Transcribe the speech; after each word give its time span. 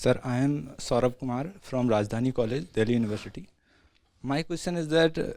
Sir, 0.00 0.20
I 0.22 0.36
am 0.36 0.52
Saurabh 0.78 1.18
Kumar 1.18 1.46
from 1.60 1.88
Rajdhani 1.88 2.32
College, 2.32 2.66
Delhi 2.72 2.92
University. 2.92 3.48
My 4.22 4.44
question 4.44 4.76
is 4.76 4.86
that 4.90 5.18
uh, 5.18 5.32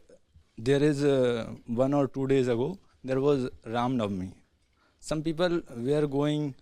there 0.55 0.83
is 0.83 1.03
uh, 1.03 1.47
one 1.65 1.95
or 1.95 2.07
two 2.07 2.27
days 2.27 2.47
ago 2.47 2.77
there 3.03 3.19
was 3.19 3.49
Ram 3.65 3.97
Navami. 3.97 4.31
Some 4.99 5.23
people 5.23 5.61
were 5.75 6.05
going 6.05 6.53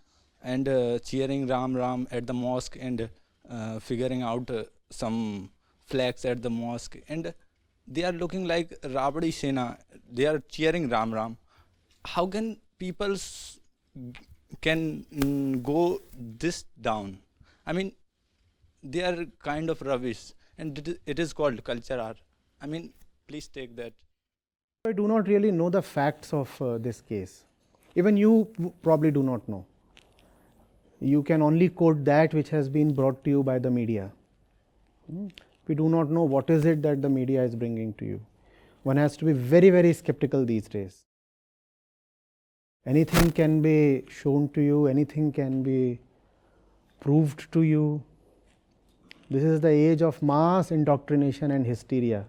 and 0.41 0.69
uh, 0.69 0.99
cheering 0.99 1.45
Ram 1.47 1.75
Ram 1.75 2.07
at 2.09 2.25
the 2.25 2.33
mosque 2.33 2.77
and 2.79 3.09
uh, 3.49 3.79
figuring 3.79 4.21
out 4.21 4.49
uh, 4.49 4.63
some 4.89 5.51
flags 5.85 6.23
at 6.23 6.41
the 6.41 6.49
mosque 6.49 6.95
and 7.09 7.33
they 7.85 8.05
are 8.05 8.13
looking 8.13 8.45
like 8.47 8.69
Rabadi 8.81 9.33
Sena. 9.33 9.77
They 10.09 10.25
are 10.25 10.39
cheering 10.47 10.87
Ram 10.87 11.13
Ram. 11.13 11.37
How 12.05 12.27
can 12.27 12.61
people 12.77 13.17
can 14.61 15.05
mm, 15.13 15.61
go 15.61 16.01
this 16.17 16.63
down? 16.79 17.19
I 17.69 17.71
mean, 17.71 17.91
they 18.81 19.01
are 19.03 19.25
kind 19.47 19.69
of 19.69 19.81
rubbish, 19.83 20.33
and 20.57 20.97
it 21.05 21.19
is, 21.19 21.33
called 21.33 21.63
culture 21.63 21.99
art. 21.99 22.17
I 22.59 22.65
mean, 22.65 22.93
please 23.27 23.47
take 23.47 23.75
that. 23.75 23.93
I 24.87 24.93
do 24.93 25.07
not 25.07 25.27
really 25.27 25.51
know 25.51 25.69
the 25.69 25.83
facts 25.83 26.33
of 26.33 26.59
uh, 26.63 26.79
this 26.79 27.01
case. 27.01 27.45
Even 27.93 28.17
you 28.17 28.71
probably 28.81 29.11
do 29.11 29.21
not 29.21 29.47
know. 29.47 29.65
You 30.99 31.21
can 31.21 31.43
only 31.43 31.69
quote 31.69 32.03
that 32.05 32.33
which 32.33 32.49
has 32.49 32.67
been 32.69 32.91
brought 32.91 33.23
to 33.25 33.29
you 33.29 33.43
by 33.43 33.59
the 33.59 33.69
media. 33.69 34.11
Hmm? 35.11 35.27
We 35.67 35.75
do 35.75 35.89
not 35.89 36.09
know 36.09 36.23
what 36.23 36.49
is 36.49 36.65
it 36.65 36.81
that 36.81 37.03
the 37.03 37.09
media 37.09 37.43
is 37.43 37.55
bringing 37.55 37.93
to 37.95 38.05
you. 38.05 38.19
One 38.81 38.97
has 38.97 39.15
to 39.17 39.25
be 39.25 39.33
very, 39.33 39.69
very 39.69 39.93
skeptical 39.93 40.43
these 40.43 40.67
days. 40.67 41.03
Anything 42.87 43.31
can 43.31 43.61
be 43.61 44.05
shown 44.09 44.49
to 44.49 44.61
you, 44.61 44.87
anything 44.87 45.31
can 45.31 45.61
be 45.61 45.99
proved 46.99 47.51
to 47.51 47.61
you. 47.63 48.03
This 49.29 49.43
is 49.43 49.61
the 49.61 49.69
age 49.69 50.01
of 50.01 50.21
mass 50.21 50.71
indoctrination 50.71 51.51
and 51.51 51.65
hysteria. 51.65 52.25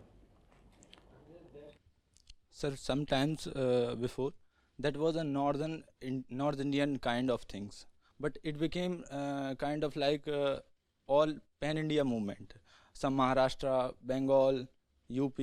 Sir, 2.53 2.77
sometimes 2.77 3.47
uh, 3.47 3.97
before 3.99 4.33
that 4.79 4.97
was 4.97 5.17
a 5.17 5.25
northern 5.25 5.83
in, 6.01 6.25
North 6.29 6.61
Indian 6.61 6.99
kind 6.99 7.31
of 7.31 7.43
things, 7.43 7.87
but 8.19 8.37
it 8.43 8.59
became 8.59 9.05
uh, 9.11 9.55
kind 9.55 9.83
of 9.83 9.97
like 9.97 10.29
uh, 10.29 10.59
all 11.07 11.33
pan 11.61 11.79
India 11.79 12.05
movement. 12.05 12.55
Some 12.93 13.17
Maharashtra, 13.17 13.95
Bengal, 14.03 14.67
UP, 15.11 15.39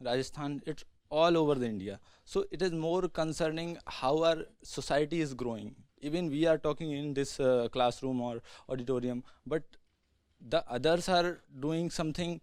Rajasthan. 0.00 0.62
It's 0.66 0.84
all 1.08 1.36
over 1.36 1.54
the 1.54 1.66
India. 1.66 2.00
So 2.24 2.44
it 2.50 2.62
is 2.62 2.72
more 2.72 3.08
concerning 3.08 3.78
how 3.86 4.24
our 4.24 4.44
society 4.62 5.20
is 5.20 5.34
growing. 5.34 5.76
Even 6.00 6.28
we 6.30 6.46
are 6.46 6.58
talking 6.58 6.90
in 6.92 7.14
this 7.14 7.40
uh, 7.40 7.68
classroom 7.72 8.20
or 8.20 8.42
auditorium, 8.68 9.24
but 9.46 9.62
the 10.48 10.64
others 10.68 11.08
are 11.08 11.40
doing 11.60 11.90
something 11.90 12.40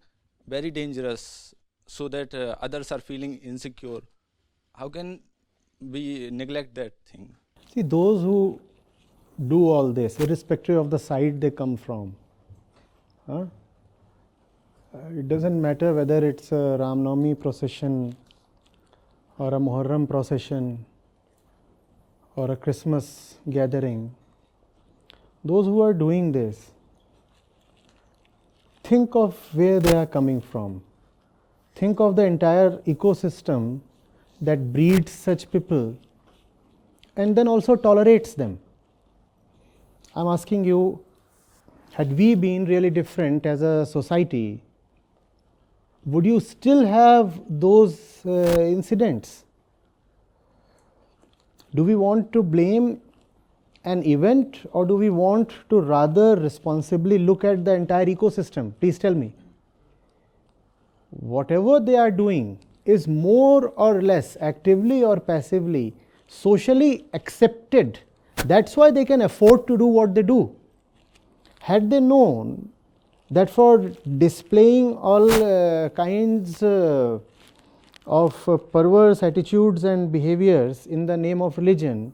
very 0.48 0.72
dangerous 0.72 1.54
so 1.86 2.08
that 2.08 2.34
uh, 2.34 2.56
others 2.62 2.92
are 2.92 3.00
feeling 3.00 3.38
insecure 3.40 4.02
how 4.76 4.90
can 4.90 5.20
we 5.80 6.30
neglect 6.32 6.74
that 6.76 6.94
thing 7.06 7.36
See, 7.74 7.82
those 7.82 8.22
who 8.22 8.60
do 9.48 9.68
all 9.70 9.92
this, 9.92 10.20
irrespective 10.20 10.78
of 10.78 10.92
the 10.92 11.00
side 11.00 11.42
they 11.42 11.50
come 11.50 11.76
from, 11.76 12.16
huh? 13.26 13.46
uh, 14.94 14.98
it 15.18 15.28
doesn't 15.28 15.60
matter 15.60 15.92
whether 15.94 16.24
it's 16.24 16.52
a 16.52 16.78
Ram 16.80 17.04
Navami 17.04 17.40
procession 17.40 18.16
or 19.40 19.48
a 19.56 19.60
Muharram 19.60 20.08
procession 20.08 20.86
or 22.36 22.52
a 22.52 22.56
Christmas 22.56 23.36
gathering. 23.50 24.16
Those 25.44 25.66
who 25.66 25.82
are 25.82 25.94
doing 25.94 26.32
this, 26.32 26.72
think 28.84 29.16
of 29.16 29.38
where 29.54 29.80
they 29.80 29.96
are 29.96 30.06
coming 30.06 30.42
from. 30.42 30.82
Think 31.76 32.00
of 32.00 32.16
the 32.16 32.26
entire 32.26 32.78
ecosystem 32.88 33.82
that 34.42 34.72
breeds 34.74 35.12
such 35.12 35.50
people 35.52 35.98
and 37.16 37.36
then 37.36 37.48
also 37.48 37.76
tolerates 37.76 38.34
them. 38.34 38.60
I'm 40.16 40.28
asking 40.28 40.66
you, 40.66 41.04
had 41.94 42.18
we 42.18 42.36
been 42.36 42.66
really 42.66 42.90
different 42.90 43.46
as 43.46 43.62
a 43.62 43.86
society, 43.86 44.62
would 46.06 46.26
you 46.26 46.40
still 46.40 46.86
have 46.86 47.40
those 47.48 48.26
uh, 48.26 48.60
incidents? 48.60 49.46
Do 51.76 51.84
we 51.84 51.96
want 51.96 52.32
to 52.34 52.44
blame 52.44 53.02
an 53.84 54.04
event 54.06 54.60
or 54.72 54.86
do 54.86 54.96
we 54.96 55.10
want 55.10 55.52
to 55.70 55.80
rather 55.80 56.36
responsibly 56.36 57.18
look 57.18 57.44
at 57.44 57.66
the 57.66 57.74
entire 57.74 58.06
ecosystem? 58.06 58.74
Please 58.80 59.00
tell 59.00 59.14
me. 59.14 59.34
Whatever 61.10 61.80
they 61.80 61.96
are 61.96 62.12
doing 62.12 62.60
is 62.86 63.08
more 63.08 63.70
or 63.70 64.02
less 64.02 64.38
actively 64.40 65.04
or 65.04 65.20
passively 65.20 65.94
socially 66.28 67.06
accepted. 67.14 68.00
That's 68.46 68.76
why 68.76 68.92
they 68.92 69.06
can 69.06 69.22
afford 69.22 69.68
to 69.68 69.78
do 69.78 69.86
what 69.86 70.16
they 70.16 70.24
do. 70.24 70.56
Had 71.60 71.90
they 71.90 72.00
known 72.00 72.70
that 73.32 73.50
for 73.50 73.92
displaying 74.18 74.96
all 74.98 75.32
uh, 75.32 75.90
kinds 75.90 76.62
uh, 76.62 77.20
of 78.06 78.50
uh, 78.50 78.58
perverse 78.58 79.24
attitudes 79.24 79.84
and 79.84 80.12
behaviors 80.12 80.86
in 80.88 81.06
the 81.06 81.16
name 81.16 81.42
of 81.42 81.58
religion, 81.58 82.14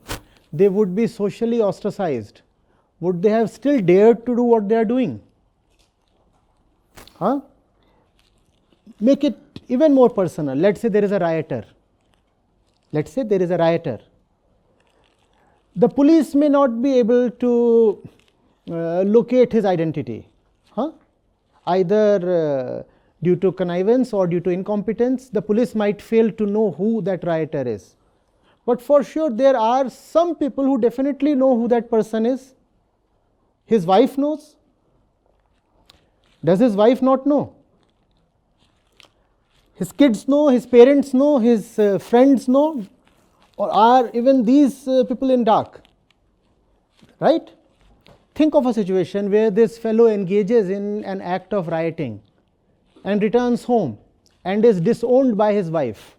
they 0.54 0.70
would 0.70 0.96
be 0.96 1.08
socially 1.08 1.62
ostracized. 1.62 2.42
Would 3.00 3.22
they 3.22 3.30
have 3.30 3.50
still 3.50 3.80
dared 3.80 4.26
to 4.26 4.36
do 4.36 4.44
what 4.44 4.68
they 4.68 4.76
are 4.76 4.86
doing? 4.86 5.22
Huh? 7.18 7.42
Make 9.00 9.24
it 9.24 9.38
even 9.68 9.94
more 9.94 10.10
personal. 10.10 10.56
Let's 10.56 10.82
say 10.82 10.90
there 10.90 11.04
is 11.04 11.12
a 11.12 11.20
rioter. 11.20 11.66
Let's 12.92 13.12
say 13.12 13.24
there 13.24 13.42
is 13.42 13.52
a 13.52 13.58
rioter. 13.58 14.00
The 15.76 15.88
police 15.88 16.36
may 16.36 16.50
not 16.50 16.82
be 16.82 16.98
able 17.00 17.30
to 17.30 18.10
uh, 18.70 19.02
locate 19.04 19.52
his 19.52 19.66
identity, 19.66 20.28
huh? 20.72 20.92
either 21.68 22.84
uh, 22.86 22.89
due 23.22 23.36
to 23.36 23.52
connivance 23.52 24.14
or 24.14 24.28
due 24.28 24.40
to 24.40 24.50
incompetence. 24.50 25.30
The 25.30 25.42
police 25.42 25.76
might 25.76 26.02
fail 26.02 26.32
to 26.32 26.46
know 26.46 26.72
who 26.72 27.02
that 27.02 27.24
rioter 27.24 27.68
is. 27.68 27.96
But 28.66 28.82
for 28.82 29.04
sure, 29.04 29.30
there 29.30 29.58
are 29.58 29.90
some 29.90 30.36
people 30.36 30.64
who 30.64 30.78
definitely 30.78 31.36
know 31.36 31.56
who 31.56 31.68
that 31.70 31.90
person 31.90 32.26
is. 32.26 32.54
His 33.66 33.86
wife 33.86 34.18
knows. 34.18 34.56
Does 36.44 36.60
his 36.60 36.76
wife 36.76 37.02
not 37.02 37.26
know? 37.26 37.56
His 39.76 39.92
kids 39.92 40.28
know, 40.28 40.50
his 40.50 40.66
parents 40.66 41.14
know, 41.14 41.38
his 41.38 41.80
uh, 41.80 42.00
friends 42.00 42.48
know, 42.48 42.86
or 43.58 43.72
are 43.74 44.10
even 44.14 44.44
these 44.44 44.88
uh, 44.88 45.04
people 45.06 45.30
in 45.30 45.44
dark? 45.44 45.82
Right? 47.20 47.50
Think 48.36 48.56
of 48.56 48.66
a 48.66 48.74
situation 48.74 49.32
where 49.32 49.52
this 49.52 49.78
fellow 49.78 50.08
engages 50.08 50.70
in 50.70 51.04
an 51.06 51.22
act 51.22 51.54
of 51.54 51.68
rioting 51.68 52.22
and 53.04 53.22
returns 53.22 53.64
home 53.64 53.98
and 54.44 54.66
is 54.66 54.82
disowned 54.82 55.38
by 55.38 55.54
his 55.54 55.70
wife. 55.70 56.16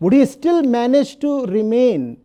Would 0.00 0.12
he 0.12 0.24
still 0.26 0.62
manage 0.62 1.18
to 1.20 1.46
remain 1.46 2.18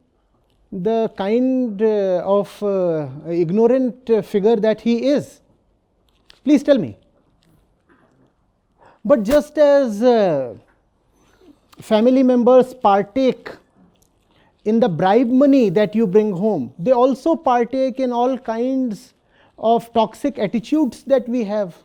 the 0.72 1.12
kind 1.18 1.82
uh, 1.82 2.22
of 2.26 2.62
uh, 2.62 3.08
ignorant 3.28 4.10
figure 4.26 4.56
that 4.58 4.82
he 4.82 5.08
is? 5.08 5.42
Please 6.44 6.64
tell 6.64 6.78
me. 6.78 6.98
But 9.06 9.24
just 9.24 9.58
as 9.58 10.02
uh, 10.02 10.56
family 11.80 12.24
members 12.24 12.74
partake 12.74 13.50
in 14.66 14.80
the 14.80 14.88
bribe 14.88 15.28
money 15.28 15.70
that 15.70 15.94
you 15.94 16.08
bring 16.08 16.32
home, 16.32 16.74
they 16.80 16.92
also 16.92 17.36
partake 17.36 18.00
in 18.00 18.12
all 18.12 18.38
kinds 18.38 19.14
of 19.58 19.92
toxic 19.94 20.40
attitudes 20.40 21.04
that 21.04 21.28
we 21.28 21.44
have. 21.44 21.76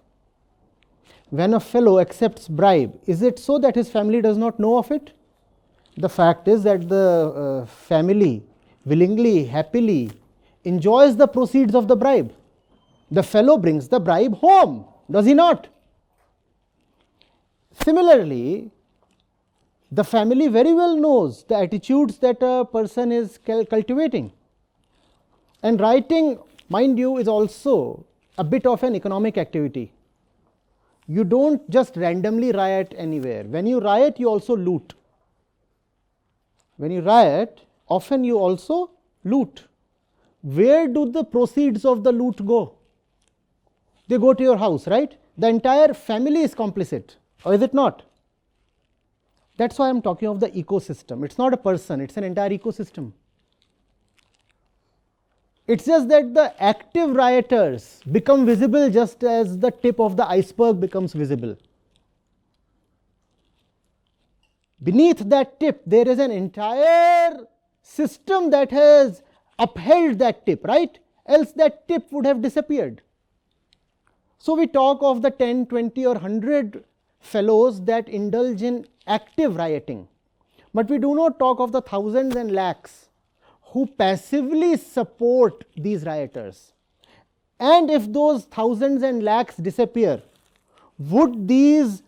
When 1.31 1.53
a 1.55 1.61
fellow 1.61 1.99
accepts 1.99 2.49
bribe, 2.49 2.99
is 3.07 3.23
it 3.23 3.39
so 3.39 3.59
that 3.59 3.75
his 3.75 3.91
family 3.91 4.23
does 4.23 4.39
not 4.39 4.59
know 4.59 4.79
of 4.79 4.91
it? 4.91 5.13
The 5.97 6.09
fact 6.09 6.49
is 6.49 6.63
that 6.63 6.89
the 6.89 7.65
uh, 7.65 7.67
family 7.67 8.43
willingly, 8.85 9.45
happily 9.45 10.11
enjoys 10.65 11.17
the 11.17 11.27
proceeds 11.27 11.75
of 11.75 11.89
the 11.89 11.97
bribe. 11.97 12.33
The 13.11 13.23
fellow 13.23 13.59
brings 13.59 13.89
the 13.89 14.01
bribe 14.01 14.35
home, 14.35 14.87
does 15.11 15.27
he 15.27 15.35
not? 15.35 15.69
Similarly, 17.85 18.71
the 19.91 20.05
family 20.05 20.49
very 20.49 20.73
well 20.73 20.97
knows 20.97 21.45
the 21.45 21.57
attitudes 21.57 22.19
that 22.19 22.39
a 22.43 22.65
person 22.65 23.13
is 23.13 23.39
cul- 23.39 23.65
cultivating. 23.65 24.33
And 25.63 25.81
writing, 25.81 26.39
mind 26.69 26.99
you, 26.99 27.19
is 27.19 27.29
also 27.29 28.05
a 28.37 28.45
bit 28.45 28.67
of 28.67 28.83
an 28.83 28.95
economic 28.95 29.39
activity. 29.39 29.93
You 31.09 31.25
don't 31.25 31.69
just 31.71 31.97
randomly 31.97 32.53
riot 32.53 32.95
anywhere. 32.97 33.45
When 33.45 33.67
you 33.67 33.81
riot, 33.81 34.21
you 34.21 34.29
also 34.29 34.55
loot. 34.55 34.93
When 36.77 36.91
you 36.91 37.01
riot, 37.01 37.63
often 37.89 38.25
you 38.25 38.39
also 38.39 38.91
loot. 39.25 39.65
Where 40.43 40.87
do 40.87 41.11
the 41.11 41.25
proceeds 41.25 41.87
of 41.87 42.05
the 42.05 42.13
loot 42.13 42.45
go? 42.45 42.75
They 44.07 44.19
go 44.19 44.35
to 44.35 44.43
your 44.43 44.59
house, 44.59 44.87
right? 44.87 45.17
The 45.37 45.49
entire 45.49 45.95
family 45.95 46.43
is 46.43 46.55
complicit, 46.55 47.17
or 47.45 47.55
is 47.55 47.63
it 47.63 47.73
not? 47.73 48.03
That's 49.57 49.79
why 49.79 49.89
I'm 49.89 50.03
talking 50.03 50.29
of 50.29 50.41
the 50.41 50.51
ecosystem. 50.51 51.25
It's 51.25 51.39
not 51.39 51.55
a 51.55 51.57
person, 51.57 52.01
it's 52.01 52.17
an 52.17 52.25
entire 52.25 52.51
ecosystem. 52.51 53.13
It's 55.69 55.85
just 55.85 56.09
that 56.09 56.33
the 56.33 56.63
active 56.63 57.15
rioters 57.15 58.01
become 58.11 58.47
visible 58.47 58.89
just 58.89 59.23
as 59.23 59.59
the 59.59 59.71
tip 59.71 60.01
of 60.01 60.17
the 60.17 60.27
iceberg 60.27 60.81
becomes 60.81 61.13
visible. 61.13 61.59
Beneath 64.83 65.19
that 65.19 65.61
tip, 65.61 65.83
there 65.85 66.09
is 66.09 66.19
an 66.19 66.31
entire 66.31 67.47
system 67.83 68.49
that 68.51 68.71
has 68.71 69.23
upheld 69.59 70.19
that 70.21 70.47
tip, 70.47 70.65
right? 70.65 70.99
Else 71.27 71.53
that 71.53 71.87
tip 71.87 72.11
would 72.13 72.25
have 72.25 72.41
disappeared. 72.41 73.03
So 74.39 74.55
we 74.55 74.67
talk 74.67 75.03
of 75.03 75.21
the 75.21 75.31
10, 75.31 75.67
20, 75.67 76.07
or 76.07 76.15
100 76.15 76.83
fellows 77.21 77.85
that 77.85 78.09
indulge 78.09 78.63
in 78.63 78.87
active 79.07 79.57
rioting. 79.57 80.09
But 80.73 80.89
we 80.89 80.97
do 80.97 81.15
not 81.15 81.39
talk 81.39 81.61
of 81.61 81.73
the 81.73 81.83
thousands 81.83 82.37
and 82.37 82.53
lakhs 82.53 83.08
who 83.73 83.87
passively 83.87 84.77
support 84.77 85.65
these 85.77 86.05
rioters. 86.05 86.73
And 87.61 87.91
if 87.91 88.11
those 88.13 88.45
thousands 88.45 89.03
and 89.03 89.23
lakhs 89.23 89.57
disappear, 89.57 90.23
would 90.99 91.47
these 91.47 92.03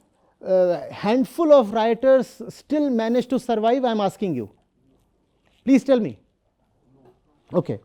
uh, 0.44 0.80
handful 0.90 1.52
of 1.52 1.72
rioters 1.72 2.40
still 2.48 2.88
manage 2.88 3.26
to 3.28 3.38
survive? 3.38 3.84
I 3.84 3.90
am 3.90 4.00
asking 4.00 4.34
you. 4.34 4.50
Please 5.64 5.84
tell 5.84 6.00
me. 6.00 6.18
Okay. 7.52 7.80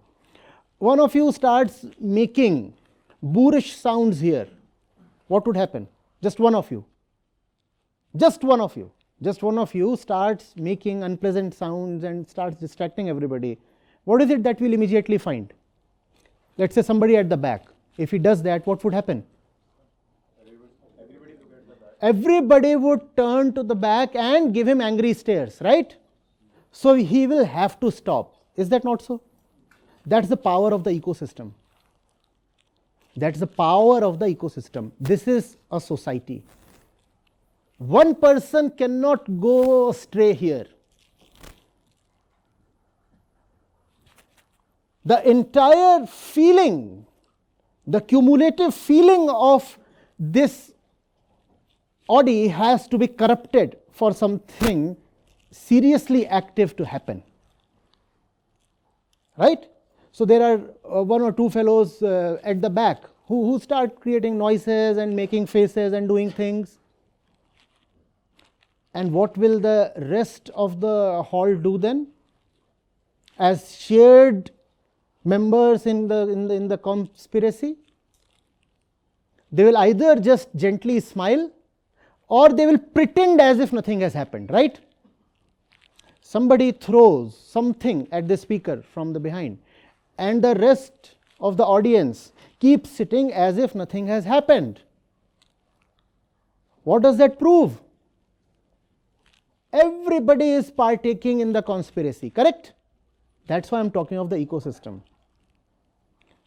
One 0.77 0.99
of 0.99 1.15
you 1.15 1.31
starts 1.31 1.85
making 1.99 2.73
boorish 3.21 3.75
sounds 3.75 4.19
here. 4.19 4.47
What 5.27 5.45
would 5.47 5.57
happen? 5.57 5.87
Just 6.21 6.39
one 6.39 6.55
of 6.55 6.69
you. 6.71 6.85
Just 8.15 8.43
one 8.43 8.61
of 8.61 8.75
you. 8.77 8.91
Just 9.21 9.43
one 9.43 9.57
of 9.57 9.73
you 9.73 9.95
starts 9.95 10.53
making 10.57 11.03
unpleasant 11.03 11.53
sounds 11.53 12.03
and 12.03 12.27
starts 12.29 12.57
distracting 12.57 13.09
everybody. 13.09 13.57
What 14.03 14.21
is 14.21 14.29
it 14.29 14.43
that 14.43 14.59
we'll 14.59 14.73
immediately 14.73 15.17
find? 15.17 15.53
Let's 16.57 16.75
say 16.75 16.81
somebody 16.81 17.17
at 17.17 17.29
the 17.29 17.37
back. 17.37 17.65
If 17.97 18.11
he 18.11 18.19
does 18.19 18.43
that, 18.43 18.67
what 18.67 18.83
would 18.83 18.93
happen? 18.93 19.23
Everybody 22.01 22.75
would 22.75 23.15
turn 23.15 23.53
to 23.53 23.63
the 23.63 23.73
back 23.73 24.15
and 24.15 24.53
give 24.53 24.67
him 24.67 24.81
angry 24.81 25.13
stares, 25.13 25.61
right? 25.61 25.95
So 26.71 26.93
he 26.93 27.25
will 27.25 27.45
have 27.45 27.79
to 27.79 27.89
stop. 27.89 28.35
Is 28.57 28.69
that 28.69 28.83
not 28.83 29.01
so? 29.01 29.21
That's 30.05 30.27
the 30.27 30.37
power 30.37 30.73
of 30.73 30.83
the 30.83 30.91
ecosystem. 30.91 31.51
That's 33.15 33.39
the 33.39 33.47
power 33.47 34.03
of 34.03 34.19
the 34.19 34.25
ecosystem. 34.25 34.91
This 34.99 35.25
is 35.27 35.55
a 35.71 35.79
society. 35.79 36.43
One 37.77 38.15
person 38.15 38.71
cannot 38.71 39.39
go 39.39 39.89
astray 39.89 40.33
here. 40.33 40.67
The 45.03 45.29
entire 45.29 46.07
feeling, 46.07 47.05
the 47.85 48.01
cumulative 48.01 48.73
feeling 48.73 49.29
of 49.29 49.77
this 50.17 50.71
Audi 52.09 52.47
has 52.47 52.87
to 52.87 52.97
be 52.97 53.07
corrupted 53.07 53.77
for 53.91 54.13
something 54.13 54.95
seriously 55.51 56.25
active 56.27 56.75
to 56.77 56.85
happen. 56.85 57.23
Right? 59.37 59.65
So 60.11 60.23
there 60.23 60.41
are 60.41 60.61
uh, 60.97 61.03
one 61.03 61.21
or 61.21 61.31
two 61.31 61.49
fellows 61.49 62.01
uh, 62.01 62.37
at 62.43 62.61
the 62.61 62.69
back 62.69 63.03
who, 63.27 63.51
who 63.51 63.59
start 63.59 63.99
creating 63.99 64.37
noises 64.37 64.97
and 64.97 65.15
making 65.15 65.47
faces 65.47 65.93
and 65.93 66.07
doing 66.07 66.31
things. 66.31 66.79
And 68.95 69.11
what 69.11 69.37
will 69.37 69.59
the 69.59 69.91
rest 69.97 70.49
of 70.55 70.79
the 70.79 71.21
hall 71.21 71.53
do 71.53 71.77
then? 71.77 72.07
As 73.37 73.75
shared 73.75 74.51
members 75.25 75.85
in 75.85 76.07
the, 76.07 76.29
in 76.29 76.47
the, 76.47 76.53
in 76.53 76.67
the 76.69 76.77
conspiracy, 76.77 77.75
they 79.51 79.65
will 79.65 79.75
either 79.75 80.15
just 80.15 80.47
gently 80.55 81.01
smile 81.01 81.51
or 82.29 82.47
they 82.49 82.65
will 82.65 82.77
pretend 82.77 83.41
as 83.41 83.59
if 83.59 83.73
nothing 83.73 83.99
has 83.99 84.13
happened, 84.13 84.49
right? 84.49 84.79
Somebody 86.21 86.71
throws 86.71 87.37
something 87.37 88.07
at 88.13 88.29
the 88.29 88.37
speaker 88.37 88.81
from 88.93 89.11
the 89.11 89.19
behind, 89.19 89.57
and 90.17 90.41
the 90.41 90.55
rest 90.55 91.15
of 91.41 91.57
the 91.57 91.65
audience 91.65 92.31
keep 92.59 92.87
sitting 92.87 93.33
as 93.33 93.57
if 93.57 93.75
nothing 93.75 94.07
has 94.07 94.23
happened. 94.23 94.79
What 96.83 97.01
does 97.01 97.17
that 97.17 97.37
prove? 97.37 97.81
Everybody 99.75 100.51
is 100.51 100.71
partaking 100.71 101.41
in 101.41 101.51
the 101.51 101.61
conspiracy, 101.61 102.29
correct? 102.29 102.71
That's 103.47 103.69
why 103.69 103.79
I'm 103.79 103.91
talking 103.91 104.17
of 104.17 104.29
the 104.29 104.37
ecosystem. 104.37 105.01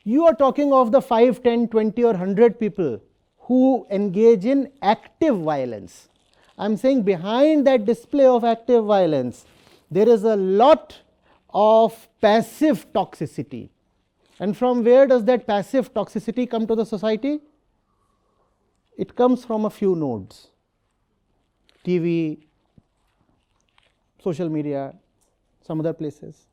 You 0.03 0.25
are 0.25 0.35
talking 0.35 0.73
of 0.73 0.93
the 0.93 1.03
5, 1.03 1.43
10, 1.43 1.69
20, 1.69 2.05
or 2.05 2.13
100 2.13 2.59
people 2.59 3.03
who 3.41 3.87
engage 3.91 4.47
in 4.47 4.73
active 4.81 5.37
violence. 5.37 6.09
I'm 6.57 6.79
saying 6.79 7.03
behind 7.03 7.67
that 7.67 7.85
display 7.85 8.25
of 8.25 8.45
active 8.45 8.87
violence, 8.87 9.45
there 9.91 10.09
is 10.09 10.25
a 10.25 10.37
lot 10.37 10.99
of 11.51 12.09
passive 12.23 12.91
toxicity. 12.95 13.69
And 14.41 14.57
from 14.57 14.85
where 14.85 15.07
does 15.07 15.27
that 15.27 15.47
passive 15.47 15.93
toxicity 15.93 16.49
come 16.49 16.67
to 16.67 16.75
the 16.75 16.87
society? 16.87 17.41
It 18.97 19.15
comes 19.15 19.45
from 19.45 19.67
a 19.67 19.71
few 19.71 19.95
nodes 19.95 20.49
TV, 21.85 22.48
social 24.23 24.49
media, 24.49 24.95
some 25.67 25.81
other 25.81 25.93
places. 25.93 26.47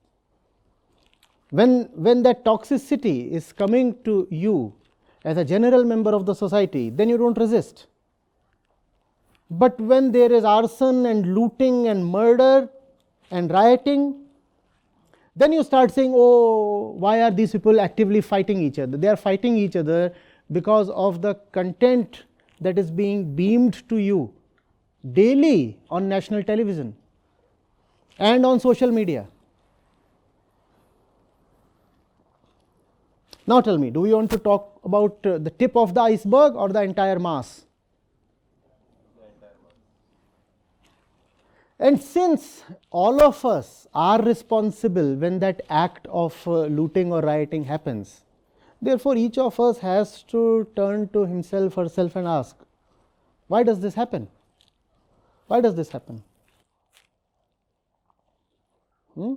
When, 1.50 1.90
when 1.94 2.24
that 2.24 2.44
toxicity 2.44 3.32
is 3.32 3.54
coming 3.54 3.96
to 4.04 4.28
you 4.30 4.74
as 5.24 5.38
a 5.38 5.46
general 5.46 5.84
member 5.84 6.12
of 6.12 6.26
the 6.26 6.34
society, 6.34 6.90
then 6.90 7.10
you 7.10 7.18
don't 7.18 7.38
resist. 7.38 7.88
But 9.50 9.80
when 9.80 10.12
there 10.12 10.32
is 10.32 10.44
arson 10.44 11.06
and 11.06 11.36
looting 11.36 11.88
and 11.88 12.06
murder 12.06 12.70
and 13.32 13.52
rioting, 13.52 14.22
then 15.36 15.52
you 15.52 15.64
start 15.64 15.92
saying, 15.92 16.14
oh, 16.16 16.96
why 16.98 17.22
are 17.22 17.32
these 17.32 17.52
people 17.52 17.80
actively 17.80 18.22
fighting 18.22 18.62
each 18.62 18.80
other? 18.80 18.98
They 18.98 19.08
are 19.08 19.18
fighting 19.18 19.58
each 19.58 19.76
other 19.76 20.14
because 20.52 20.90
of 20.90 21.22
the 21.22 21.36
content 21.52 22.24
that 22.62 22.80
is 22.80 22.90
being 22.90 23.36
beamed 23.36 23.88
to 23.90 23.98
you 23.98 24.34
daily 25.14 25.78
on 25.90 26.10
national 26.10 26.42
television 26.44 26.96
and 28.18 28.46
on 28.46 28.60
social 28.60 28.92
media. 28.92 29.28
Now 33.48 33.62
tell 33.62 33.78
me, 33.78 33.92
do 33.92 34.02
we 34.02 34.14
want 34.14 34.32
to 34.32 34.40
talk 34.40 34.80
about 34.84 35.18
uh, 35.26 35.38
the 35.38 35.52
tip 35.52 35.76
of 35.76 35.94
the 35.94 36.02
iceberg 36.02 36.56
or 36.56 36.70
the 36.70 36.82
entire 36.82 37.20
mass? 37.20 37.66
And 41.78 42.02
since 42.02 42.64
all 42.90 43.22
of 43.22 43.44
us 43.44 43.86
are 43.94 44.22
responsible 44.22 45.16
when 45.16 45.40
that 45.40 45.62
act 45.70 46.08
of 46.08 46.42
uh, 46.48 46.62
looting 46.68 47.12
or 47.12 47.22
rioting 47.22 47.66
happens, 47.66 48.22
therefore 48.82 49.18
each 49.18 49.38
of 49.38 49.60
us 49.60 49.80
has 49.80 50.24
to 50.24 50.68
turn 50.76 51.10
to 51.10 51.26
himself, 51.26 51.78
or 51.78 51.84
herself, 51.84 52.16
and 52.16 52.28
ask, 52.28 52.56
why 53.48 53.62
does 53.62 53.82
this 53.82 53.94
happen? 53.94 54.30
Why 55.48 55.60
does 55.60 55.76
this 55.76 55.90
happen? 55.90 56.24
Hmm? 59.16 59.36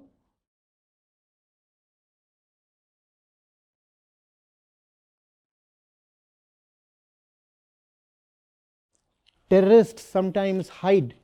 Terrorists 9.48 10.02
sometimes 10.02 10.68
hide 10.68 11.14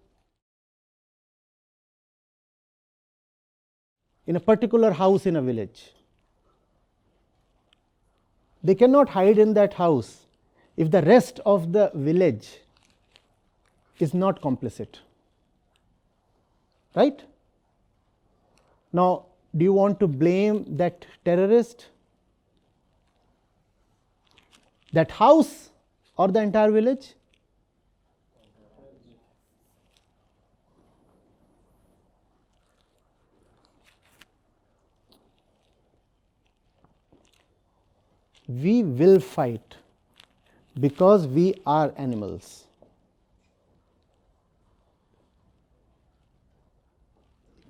in 4.26 4.36
a 4.36 4.40
particular 4.40 4.92
house 4.92 5.26
in 5.26 5.36
a 5.36 5.42
village. 5.42 5.90
They 8.62 8.74
cannot 8.74 9.10
hide 9.10 9.38
in 9.38 9.52
that 9.54 9.74
house 9.74 10.24
if 10.76 10.90
the 10.90 11.02
rest 11.02 11.40
of 11.44 11.72
the 11.72 11.90
village 11.94 12.60
is 13.98 14.14
not 14.14 14.40
complicit. 14.40 15.00
Right? 16.94 17.22
Now, 18.94 19.26
do 19.56 19.64
you 19.64 19.72
want 19.72 19.98
to 20.00 20.06
blame 20.06 20.64
that 20.76 21.04
terrorist, 21.24 21.86
that 24.92 25.10
house, 25.10 25.70
or 26.16 26.28
the 26.28 26.40
entire 26.40 26.70
village? 26.70 27.14
we 38.46 38.82
will 38.82 39.20
fight 39.20 39.76
Because 40.78 41.26
we 41.26 41.54
are 41.64 41.92
animals. 41.96 42.66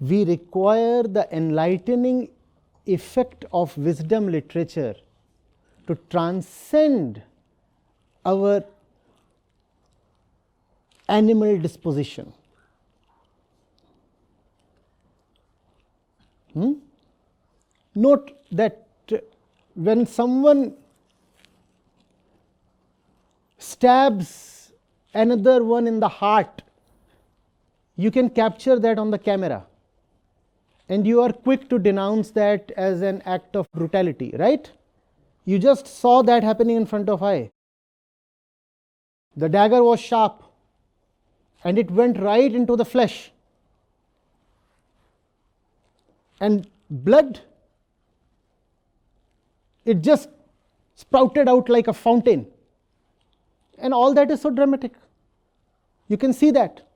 We 0.01 0.25
require 0.25 1.03
the 1.05 1.29
enlightening 1.35 2.29
effect 2.87 3.45
of 3.53 3.77
wisdom 3.79 4.29
literature 4.29 4.95
to 5.87 5.99
transcend 6.11 7.23
our 8.25 8.65
animal 11.09 11.59
disposition. 11.59 12.33
Hmm? 16.53 16.75
Note 17.95 18.33
that 18.53 18.87
when 19.75 20.07
someone 20.07 20.75
stabs 23.59 24.73
another 25.13 25.65
one 25.65 25.87
in 25.87 26.01
the 26.01 26.09
heart, 26.09 26.63
you 27.97 28.11
can 28.11 28.31
capture 28.31 28.79
that 28.79 28.99
on 28.99 29.11
the 29.11 29.19
camera. 29.19 29.67
And 30.89 31.07
you 31.07 31.23
are 31.23 31.33
quick 31.33 31.69
to 31.71 31.79
denounce 31.79 32.31
that 32.33 32.71
as 32.77 33.01
an 33.01 33.23
act 33.25 33.57
of 33.57 33.71
brutality, 33.73 34.35
right? 34.39 34.71
You 35.45 35.59
just 35.59 35.87
saw 35.87 36.23
that 36.23 36.43
happening 36.43 36.77
in 36.77 36.87
front 36.87 37.09
of 37.09 37.23
eye. 37.23 37.51
The 39.37 39.49
dagger 39.49 39.83
was 39.83 40.01
sharp 40.01 40.43
and 41.65 41.79
it 41.79 41.91
went 41.91 42.19
right 42.19 42.55
into 42.55 42.77
the 42.77 42.85
flesh. 42.85 43.33
And 46.41 46.69
blood, 46.91 47.41
it 49.85 50.03
just 50.03 50.29
sprouted 50.95 51.49
out 51.49 51.69
like 51.69 51.89
a 51.89 51.93
fountain. 51.93 52.47
And 53.79 53.95
all 53.95 54.15
that 54.15 54.31
is 54.31 54.43
so 54.43 54.51
dramatic. 54.51 54.93
You 56.09 56.17
can 56.17 56.33
see 56.33 56.51
that. 56.51 56.87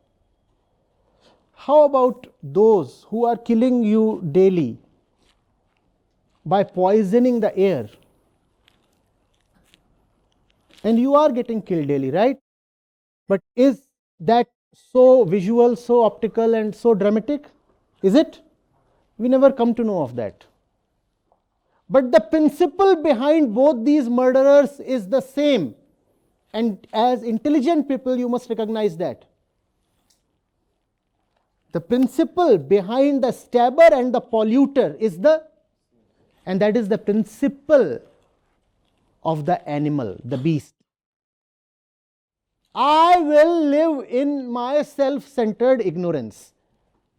How 1.66 1.82
about 1.82 2.28
those 2.40 3.04
who 3.08 3.24
are 3.26 3.36
killing 3.36 3.82
you 3.82 4.22
daily 4.32 4.78
by 6.46 6.62
poisoning 6.62 7.40
the 7.40 7.54
air? 7.58 7.88
And 10.84 11.00
you 11.00 11.16
are 11.16 11.32
getting 11.32 11.60
killed 11.60 11.88
daily, 11.88 12.12
right? 12.12 12.38
But 13.26 13.40
is 13.56 13.82
that 14.20 14.46
so 14.72 15.24
visual, 15.24 15.74
so 15.74 16.04
optical, 16.04 16.54
and 16.54 16.74
so 16.74 16.94
dramatic? 16.94 17.46
Is 18.02 18.14
it? 18.14 18.40
We 19.18 19.28
never 19.28 19.50
come 19.50 19.74
to 19.74 19.82
know 19.82 20.00
of 20.02 20.14
that. 20.14 20.44
But 21.90 22.12
the 22.12 22.20
principle 22.20 23.02
behind 23.02 23.52
both 23.52 23.84
these 23.84 24.08
murderers 24.08 24.78
is 24.78 25.08
the 25.08 25.20
same. 25.20 25.74
And 26.52 26.86
as 26.92 27.24
intelligent 27.24 27.88
people, 27.88 28.16
you 28.16 28.28
must 28.28 28.48
recognize 28.48 28.96
that. 28.98 29.24
The 31.78 31.82
principle 31.82 32.58
behind 32.58 33.22
the 33.22 33.30
stabber 33.30 33.88
and 33.92 34.12
the 34.12 34.20
polluter 34.20 34.98
is 34.98 35.16
the, 35.16 35.44
and 36.44 36.60
that 36.60 36.76
is 36.76 36.88
the 36.88 36.98
principle 36.98 38.00
of 39.22 39.44
the 39.46 39.56
animal, 39.68 40.20
the 40.24 40.38
beast. 40.38 40.74
I 42.74 43.20
will 43.20 43.64
live 43.66 44.08
in 44.08 44.50
my 44.50 44.82
self 44.82 45.28
centered 45.28 45.80
ignorance. 45.80 46.52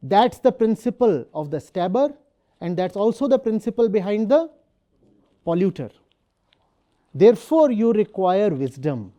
That's 0.04 0.39
the 0.39 0.51
principle 0.51 1.25
of 1.34 1.51
the 1.51 1.62
stabber, 1.62 2.13
and 2.60 2.75
that's 2.75 2.98
also 2.98 3.30
the 3.30 3.39
principle 3.39 3.88
behind 3.88 4.28
the 4.28 4.51
polluter. 5.48 5.89
Therefore, 7.16 7.72
you 7.72 7.94
require 7.94 8.50
wisdom. 8.50 9.13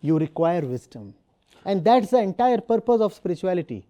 You 0.00 0.18
require 0.18 0.62
wisdom. 0.62 1.12
And 1.64 1.84
that's 1.84 2.10
the 2.10 2.18
entire 2.18 2.60
purpose 2.60 3.00
of 3.00 3.12
spirituality. 3.12 3.84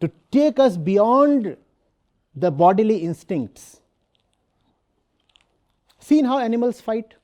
To 0.00 0.10
take 0.30 0.58
us 0.58 0.76
beyond 0.76 1.56
the 2.34 2.50
bodily 2.50 2.98
instincts. 2.98 3.80
Seen 5.98 6.24
how 6.24 6.38
animals 6.38 6.80
fight? 6.80 7.14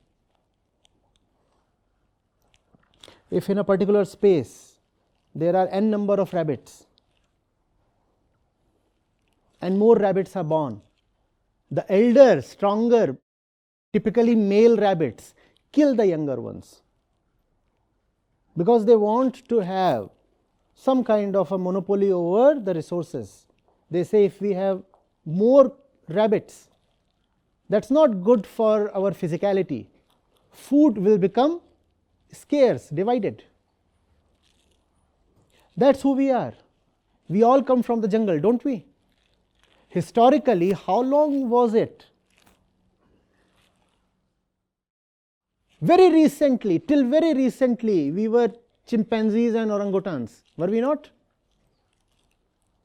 If 3.29 3.49
in 3.49 3.57
a 3.57 3.63
particular 3.63 4.05
space 4.05 4.77
there 5.35 5.55
are 5.55 5.67
n 5.67 5.89
number 5.89 6.15
of 6.15 6.33
rabbits 6.33 6.85
and 9.61 9.77
more 9.77 9.95
rabbits 9.95 10.35
are 10.35 10.43
born, 10.43 10.81
the 11.69 11.85
elder, 11.91 12.41
stronger, 12.41 13.17
typically 13.93 14.35
male 14.35 14.77
rabbits 14.77 15.33
kill 15.71 15.95
the 15.95 16.05
younger 16.05 16.39
ones 16.39 16.81
because 18.57 18.85
they 18.85 18.95
want 18.95 19.47
to 19.49 19.59
have 19.59 20.09
some 20.75 21.03
kind 21.03 21.35
of 21.35 21.51
a 21.51 21.57
monopoly 21.57 22.11
over 22.11 22.59
the 22.59 22.73
resources. 22.73 23.45
They 23.91 24.03
say 24.03 24.25
if 24.25 24.41
we 24.41 24.53
have 24.53 24.81
more 25.25 25.73
rabbits, 26.07 26.69
that's 27.69 27.91
not 27.91 28.23
good 28.23 28.47
for 28.47 28.95
our 28.95 29.11
physicality. 29.11 29.87
Food 30.51 30.97
will 30.97 31.17
become 31.17 31.61
scarce, 32.31 32.89
divided. 32.89 33.43
That's 35.77 36.01
who 36.01 36.13
we 36.13 36.29
are. 36.31 36.53
We 37.27 37.43
all 37.43 37.61
come 37.61 37.83
from 37.83 38.01
the 38.01 38.07
jungle, 38.07 38.39
don't 38.39 38.63
we? 38.65 38.85
Historically, 39.87 40.71
how 40.71 41.01
long 41.01 41.49
was 41.49 41.73
it? 41.73 42.05
Very 45.81 46.11
recently, 46.11 46.79
till 46.79 47.05
very 47.05 47.33
recently, 47.33 48.11
we 48.11 48.27
were 48.27 48.51
chimpanzees 48.85 49.55
and 49.55 49.71
orangutans, 49.71 50.41
were 50.57 50.67
we 50.67 50.81
not? 50.81 51.09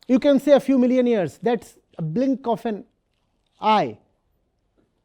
You 0.06 0.20
can 0.20 0.38
say 0.38 0.52
a 0.52 0.60
few 0.60 0.78
million 0.78 1.06
years, 1.06 1.38
that's 1.42 1.78
a 1.98 2.02
blink 2.02 2.46
of 2.46 2.64
an 2.66 2.84
eye 3.60 3.98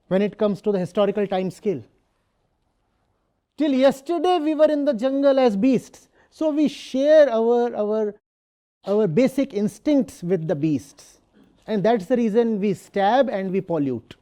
when 0.08 0.22
it 0.22 0.38
comes 0.38 0.62
to 0.62 0.72
the 0.72 0.80
historical 0.80 1.26
time 1.26 1.50
scale. 1.50 1.84
Till 3.58 3.74
yesterday, 3.74 4.40
we 4.40 4.56
were 4.56 4.72
in 4.72 4.86
the 4.86 4.94
jungle 4.94 5.40
as 5.40 5.58
beasts. 5.58 6.08
So 6.30 6.50
we 6.52 6.68
share 6.68 7.30
our, 7.30 7.76
our, 7.76 8.16
our 8.86 9.08
basic 9.08 9.54
instincts 9.54 10.22
with 10.24 10.48
the 10.48 10.56
beasts. 10.56 11.18
And 11.66 11.84
that's 11.84 12.06
the 12.06 12.18
reason 12.18 12.60
we 12.60 12.74
stab 12.74 13.30
and 13.30 13.52
we 13.52 13.62
pollute. 13.62 14.16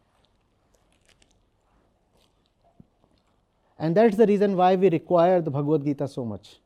And 3.80 3.96
that's 3.96 4.18
the 4.18 4.26
reason 4.26 4.56
why 4.56 4.76
we 4.76 4.90
require 4.90 5.42
the 5.42 5.52
Bhagavad 5.52 5.84
Gita 5.84 6.08
so 6.08 6.26
much. 6.26 6.60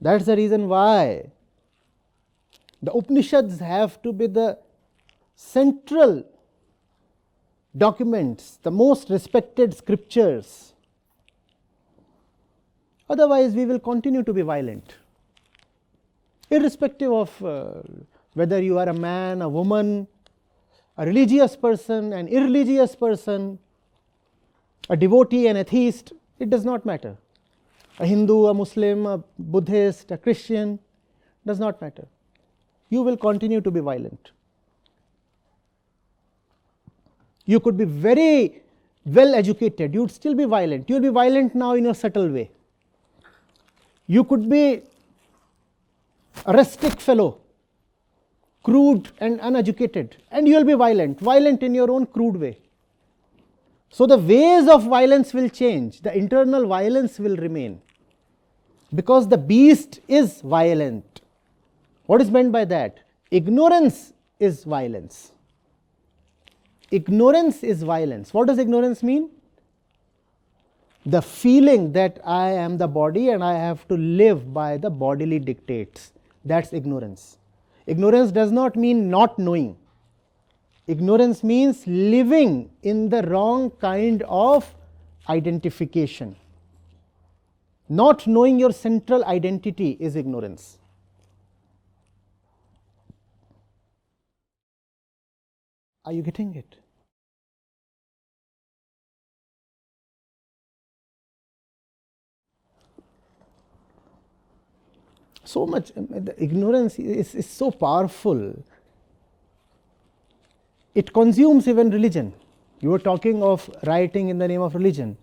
That's 0.00 0.26
the 0.26 0.36
reason 0.36 0.68
why 0.68 1.30
the 2.82 2.92
Upanishads 2.92 3.60
have 3.60 4.02
to 4.02 4.12
be 4.12 4.26
the 4.26 4.58
central 5.36 6.24
documents, 7.76 8.58
the 8.62 8.70
most 8.70 9.08
respected 9.08 9.74
scriptures. 9.74 10.74
Otherwise, 13.08 13.54
we 13.54 13.64
will 13.64 13.78
continue 13.78 14.22
to 14.22 14.32
be 14.32 14.42
violent, 14.42 14.96
irrespective 16.50 17.12
of 17.12 17.44
uh, 17.44 17.74
whether 18.34 18.62
you 18.62 18.78
are 18.78 18.88
a 18.88 18.94
man, 18.94 19.42
a 19.42 19.48
woman, 19.48 20.06
a 20.96 21.06
religious 21.06 21.56
person, 21.56 22.12
an 22.12 22.28
irreligious 22.28 22.94
person, 22.94 23.58
a 24.90 24.96
devotee, 24.96 25.46
an 25.46 25.56
atheist, 25.56 26.12
it 26.38 26.50
does 26.50 26.64
not 26.64 26.84
matter. 26.84 27.16
A 27.98 28.06
Hindu, 28.06 28.46
a 28.46 28.54
Muslim, 28.54 29.06
a 29.06 29.22
Buddhist, 29.38 30.10
a 30.10 30.18
Christian, 30.18 30.78
does 31.46 31.60
not 31.60 31.80
matter. 31.80 32.06
You 32.88 33.02
will 33.02 33.16
continue 33.16 33.60
to 33.60 33.70
be 33.70 33.80
violent. 33.80 34.32
You 37.44 37.60
could 37.60 37.76
be 37.76 37.84
very 37.84 38.62
well 39.04 39.34
educated, 39.34 39.94
you 39.94 40.02
would 40.02 40.10
still 40.10 40.34
be 40.34 40.44
violent. 40.44 40.88
You 40.88 40.96
will 40.96 41.02
be 41.02 41.08
violent 41.08 41.54
now 41.54 41.74
in 41.74 41.86
a 41.86 41.94
subtle 41.94 42.28
way. 42.28 42.50
You 44.06 44.24
could 44.24 44.48
be 44.48 44.82
a 46.46 46.52
rustic 46.52 47.00
fellow, 47.00 47.38
crude 48.62 49.10
and 49.18 49.40
uneducated, 49.42 50.16
and 50.30 50.46
you 50.46 50.56
will 50.56 50.64
be 50.64 50.74
violent, 50.74 51.20
violent 51.20 51.62
in 51.62 51.74
your 51.74 51.90
own 51.90 52.06
crude 52.06 52.36
way. 52.36 52.58
So 53.92 54.06
the 54.06 54.16
ways 54.16 54.68
of 54.68 54.84
violence 54.84 55.34
will 55.34 55.50
change, 55.50 56.00
the 56.00 56.16
internal 56.16 56.66
violence 56.66 57.18
will 57.18 57.36
remain 57.36 57.82
because 58.94 59.28
the 59.28 59.36
beast 59.36 60.00
is 60.08 60.40
violent. 60.40 61.20
What 62.06 62.22
is 62.22 62.30
meant 62.30 62.52
by 62.52 62.64
that? 62.64 63.00
Ignorance 63.30 64.14
is 64.40 64.64
violence. 64.64 65.32
Ignorance 66.90 67.62
is 67.62 67.82
violence. 67.82 68.32
What 68.32 68.48
does 68.48 68.58
ignorance 68.58 69.02
mean? 69.02 69.28
The 71.04 71.20
feeling 71.20 71.92
that 71.92 72.18
I 72.24 72.48
am 72.48 72.78
the 72.78 72.88
body 72.88 73.28
and 73.28 73.44
I 73.44 73.58
have 73.58 73.86
to 73.88 73.94
live 73.94 74.54
by 74.54 74.78
the 74.78 74.88
bodily 74.88 75.38
dictates. 75.38 76.12
That's 76.46 76.72
ignorance. 76.72 77.36
Ignorance 77.86 78.32
does 78.32 78.52
not 78.52 78.74
mean 78.74 79.10
not 79.10 79.38
knowing. 79.38 79.76
Ignorance 80.86 81.44
means 81.44 81.86
living 81.86 82.70
in 82.82 83.08
the 83.08 83.22
wrong 83.22 83.70
kind 83.70 84.22
of 84.28 84.74
identification. 85.28 86.36
Not 87.88 88.26
knowing 88.26 88.58
your 88.58 88.72
central 88.72 89.24
identity 89.24 89.96
is 90.00 90.16
ignorance. 90.16 90.78
Are 96.04 96.12
you 96.12 96.22
getting 96.22 96.54
it? 96.56 96.76
So 105.44 105.66
much, 105.66 105.92
the 105.94 106.34
ignorance 106.38 106.98
is, 106.98 107.34
is 107.34 107.48
so 107.48 107.70
powerful. 107.70 108.64
It 110.94 111.12
consumes 111.12 111.68
even 111.68 111.90
religion. 111.90 112.34
You 112.80 112.90
were 112.90 112.98
talking 112.98 113.42
of 113.42 113.70
rioting 113.84 114.28
in 114.28 114.38
the 114.38 114.48
name 114.48 114.60
of 114.60 114.74
religion. 114.74 115.16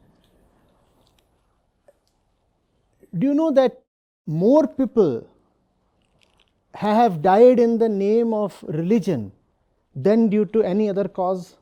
Do 3.18 3.28
you 3.28 3.34
know 3.34 3.52
that 3.52 3.82
more 4.26 4.68
people 4.68 5.28
have 6.74 7.22
died 7.22 7.60
in 7.60 7.78
the 7.78 7.90
name 7.90 8.34
of 8.34 8.64
religion 8.68 9.32
than 9.96 10.30
due 10.30 10.46
to 10.46 10.62
any 10.62 10.90
other 10.90 11.08
cause? 11.08 11.56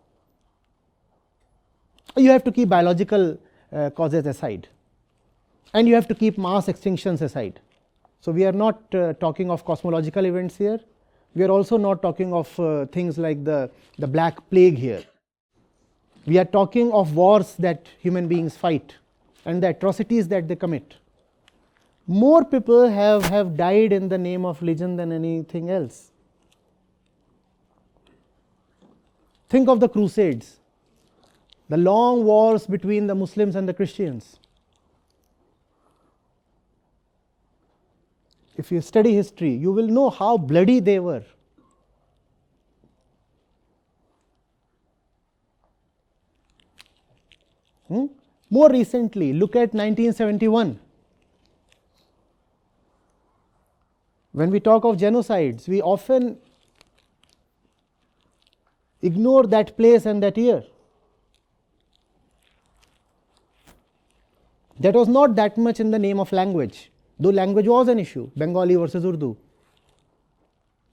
You 2.16 2.30
have 2.32 2.44
to 2.44 2.52
keep 2.52 2.70
biological 2.70 3.38
uh, 3.72 3.90
causes 3.92 4.26
aside, 4.26 4.68
and 5.74 5.88
you 5.88 5.96
have 5.96 6.08
to 6.08 6.16
keep 6.16 6.38
mass 6.38 6.68
extinctions 6.68 7.22
aside. 7.22 7.60
So, 8.22 8.32
we 8.32 8.46
are 8.46 8.52
not 8.52 8.94
uh, 8.96 9.14
talking 9.14 9.52
of 9.52 9.64
cosmological 9.64 10.26
events 10.26 10.58
here. 10.58 10.80
We 11.36 11.44
are 11.44 11.52
also 11.52 11.78
not 11.78 12.02
talking 12.02 12.34
of 12.34 12.60
uh, 12.60 12.86
things 12.88 13.18
like 13.18 13.44
the, 13.44 13.70
the 13.98 14.08
Black 14.08 14.50
Plague 14.50 14.78
here. 14.78 15.04
We 16.26 16.38
are 16.38 16.46
talking 16.46 16.92
of 16.92 17.16
wars 17.16 17.56
that 17.60 17.88
human 18.00 18.28
beings 18.28 18.58
fight 18.58 18.96
and 19.46 19.64
the 19.64 19.70
atrocities 19.70 20.28
that 20.28 20.48
they 20.48 20.56
commit. 20.56 20.96
More 22.06 22.44
people 22.44 22.90
have, 22.90 23.26
have 23.26 23.56
died 23.56 23.94
in 23.94 24.10
the 24.10 24.18
name 24.18 24.46
of 24.46 24.62
religion 24.62 24.96
than 24.96 25.12
anything 25.12 25.70
else. 25.70 26.12
Think 29.50 29.70
of 29.70 29.80
the 29.80 29.88
Crusades, 29.88 30.58
the 31.70 31.78
long 31.78 32.26
wars 32.26 32.68
between 32.68 33.08
the 33.08 33.16
Muslims 33.16 33.56
and 33.56 33.68
the 33.68 33.74
Christians. 33.74 34.40
If 38.58 38.72
you 38.72 38.82
study 38.82 39.14
history, 39.14 39.54
you 39.54 39.72
will 39.72 39.88
know 39.88 40.10
how 40.10 40.38
bloody 40.38 40.80
they 40.80 41.00
were. 41.00 41.24
Hmm? 47.88 48.08
More 48.50 48.70
recently, 48.70 49.34
look 49.34 49.56
at 49.56 49.74
1971. 49.74 50.80
When 54.32 54.52
we 54.52 54.60
talk 54.60 54.84
of 54.86 54.98
genocides, 54.98 55.68
we 55.68 55.82
often 55.82 56.38
ignore 59.02 59.46
that 59.48 59.78
place 59.78 60.06
and 60.06 60.22
that 60.24 60.38
year. 60.38 60.64
That 64.80 64.94
was 64.94 65.08
not 65.08 65.36
that 65.36 65.58
much 65.58 65.80
in 65.80 65.92
the 65.92 66.00
name 66.00 66.20
of 66.20 66.32
language, 66.32 66.92
though 67.20 67.30
language 67.30 67.68
was 67.68 67.88
an 67.88 68.00
issue 68.00 68.30
Bengali 68.36 68.76
versus 68.76 69.06
Urdu. 69.06 69.36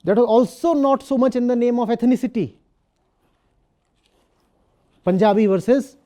That 0.05 0.17
was 0.17 0.27
also 0.27 0.75
not 0.75 1.03
so 1.03 1.17
much 1.17 1.37
in 1.37 1.47
the 1.47 1.57
name 1.57 1.79
of 1.79 1.89
ethnicity 1.89 2.55
Punjabi 5.05 5.47
versus 5.47 5.97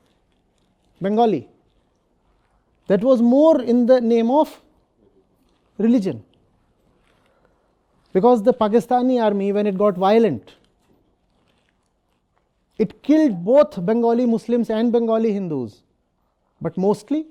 Bengali. 1.01 1.47
That 2.87 3.01
was 3.01 3.21
more 3.21 3.61
in 3.61 3.85
the 3.85 4.01
name 4.01 4.29
of 4.29 4.59
religion. 5.77 6.23
Because 8.11 8.43
the 8.43 8.53
Pakistani 8.53 9.21
army, 9.23 9.51
when 9.53 9.67
it 9.67 9.77
got 9.77 9.95
violent, 9.95 10.55
it 12.77 13.03
killed 13.03 13.43
both 13.45 13.85
Bengali 13.85 14.25
Muslims 14.25 14.69
and 14.69 14.91
Bengali 14.91 15.31
Hindus, 15.31 15.83
but 16.61 16.77
mostly. 16.77 17.25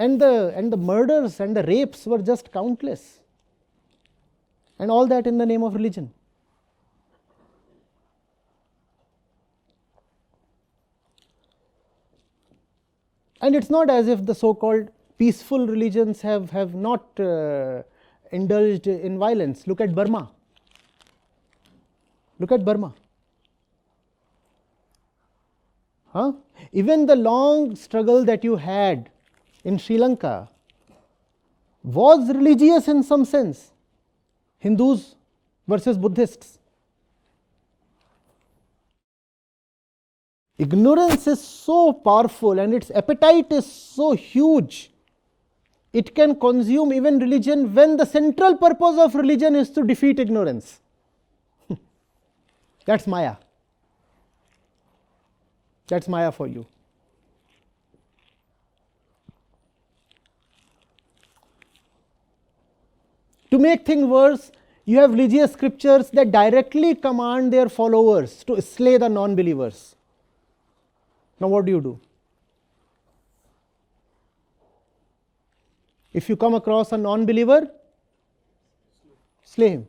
And 0.00 0.18
the, 0.18 0.50
and 0.56 0.72
the 0.72 0.78
murders 0.78 1.40
and 1.40 1.54
the 1.54 1.62
rapes 1.62 2.06
were 2.06 2.22
just 2.22 2.50
countless. 2.50 3.20
And 4.78 4.90
all 4.90 5.06
that 5.06 5.26
in 5.26 5.36
the 5.36 5.44
name 5.44 5.62
of 5.62 5.74
religion. 5.74 6.10
And 13.42 13.54
it's 13.54 13.68
not 13.68 13.90
as 13.90 14.08
if 14.08 14.24
the 14.24 14.34
so 14.34 14.54
called 14.54 14.88
peaceful 15.18 15.66
religions 15.66 16.22
have, 16.22 16.48
have 16.48 16.74
not 16.74 17.20
uh, 17.20 17.82
indulged 18.32 18.86
in 18.86 19.18
violence. 19.18 19.66
Look 19.66 19.82
at 19.82 19.94
Burma. 19.94 20.30
Look 22.38 22.52
at 22.52 22.64
Burma. 22.64 22.94
Huh? 26.14 26.32
Even 26.72 27.04
the 27.04 27.16
long 27.16 27.76
struggle 27.76 28.24
that 28.24 28.42
you 28.42 28.56
had 28.56 29.10
in 29.64 29.78
Sri 29.78 29.98
Lanka 29.98 30.48
was 31.82 32.28
religious 32.28 32.88
in 32.88 33.02
some 33.02 33.24
sense. 33.24 33.70
Hindus 34.58 35.14
versus 35.66 35.96
Buddhists. 35.96 36.58
Ignorance 40.58 41.26
is 41.26 41.40
so 41.40 41.92
powerful 41.92 42.58
and 42.58 42.74
its 42.74 42.90
appetite 42.90 43.50
is 43.50 43.64
so 43.64 44.12
huge. 44.12 44.90
It 45.92 46.14
can 46.14 46.38
consume 46.38 46.92
even 46.92 47.18
religion 47.18 47.74
when 47.74 47.96
the 47.96 48.04
central 48.04 48.56
purpose 48.56 48.98
of 48.98 49.14
religion 49.14 49.56
is 49.56 49.70
to 49.70 49.82
defeat 49.82 50.20
ignorance. 50.20 50.80
That's 52.84 53.06
Maya. 53.06 53.36
That's 55.88 56.06
Maya 56.06 56.30
for 56.30 56.46
you. 56.46 56.66
To 63.50 63.58
make 63.58 63.84
things 63.84 64.06
worse, 64.06 64.52
you 64.84 64.98
have 64.98 65.10
religious 65.10 65.52
scriptures 65.52 66.10
that 66.10 66.30
directly 66.30 66.94
command 66.94 67.52
their 67.52 67.68
followers 67.68 68.44
to 68.44 68.60
slay 68.62 68.96
the 68.96 69.08
non 69.08 69.34
believers. 69.34 69.96
Now, 71.38 71.48
what 71.48 71.64
do 71.64 71.72
you 71.72 71.80
do? 71.80 72.00
If 76.12 76.28
you 76.28 76.36
come 76.36 76.54
across 76.54 76.92
a 76.92 76.98
non 76.98 77.24
believer, 77.24 77.70
slay 79.44 79.70
him. 79.70 79.88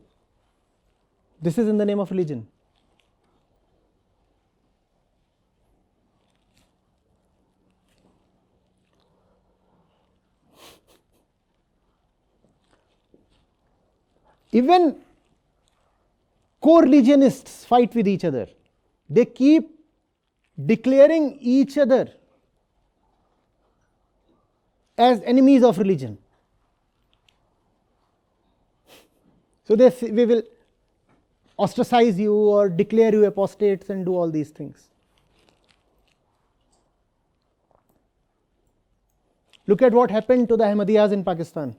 This 1.42 1.58
is 1.58 1.68
in 1.68 1.78
the 1.78 1.86
name 1.86 2.00
of 2.00 2.12
religion. 2.12 2.48
Even 14.52 14.98
co 16.62 16.82
religionists 16.82 17.66
fight 17.66 17.94
with 17.96 18.08
each 18.08 18.26
other. 18.26 18.48
They 19.10 19.26
keep 19.26 19.70
declaring 20.66 21.38
each 21.40 21.78
other 21.78 22.12
as 24.98 25.22
enemies 25.24 25.64
of 25.64 25.78
religion. 25.78 26.18
So 29.68 29.76
they 29.76 29.90
say, 29.90 30.12
we 30.12 30.26
will 30.26 30.44
ostracize 31.58 32.20
you 32.20 32.34
or 32.36 32.70
declare 32.70 33.14
you 33.14 33.26
apostates 33.26 33.90
and 33.90 34.06
do 34.06 34.16
all 34.16 34.30
these 34.30 34.50
things. 34.50 34.90
Look 39.68 39.82
at 39.82 39.94
what 39.94 40.12
happened 40.12 40.50
to 40.50 40.58
the 40.58 40.66
Ahmadiyas 40.66 41.14
in 41.14 41.24
Pakistan. 41.24 41.76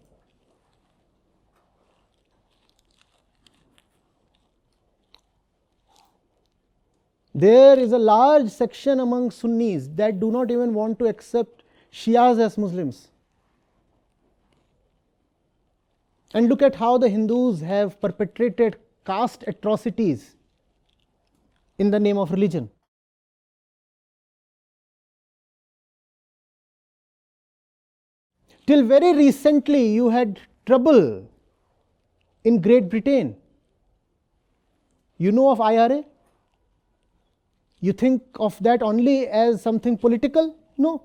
There 7.35 7.79
is 7.79 7.93
a 7.93 7.99
large 7.99 8.51
section 8.51 9.01
among 9.01 9.31
Sunnis 9.31 9.89
that 9.95 10.21
do 10.21 10.31
not 10.31 10.51
even 10.51 10.75
want 10.75 10.99
to 10.99 11.07
accept 11.07 11.63
Shias 11.91 12.39
as 12.39 12.59
Muslims. 12.59 13.09
And 16.35 16.49
look 16.49 16.63
at 16.63 16.75
how 16.75 16.99
the 16.99 17.09
Hindus 17.09 17.61
have 17.61 18.01
perpetrated 18.01 18.77
caste 19.07 19.45
atrocities 19.47 20.37
in 21.79 21.91
the 21.91 22.01
name 22.01 22.19
of 22.19 22.31
religion. 22.31 22.71
Till 28.67 28.85
very 28.87 29.13
recently, 29.15 29.89
you 29.89 30.11
had 30.11 30.39
trouble 30.67 31.29
in 32.45 32.61
Great 32.61 32.89
Britain 32.89 33.37
You 35.19 35.31
know 35.31 35.51
of 35.51 35.61
IRA? 35.61 36.05
You 37.83 37.93
think 37.93 38.23
of 38.39 38.63
that 38.63 38.81
only 38.81 39.27
as 39.27 39.61
something 39.61 39.99
political? 39.99 40.57
No. 40.79 41.03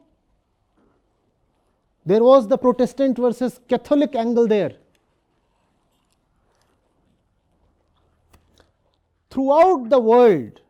There 2.06 2.24
was 2.24 2.48
the 2.48 2.58
Protestant 2.58 3.18
versus 3.18 3.60
Catholic 3.68 4.14
angle 4.16 4.48
there. 4.48 4.74
Throughout 9.32 9.90
the 9.90 10.00
world, 10.00 10.62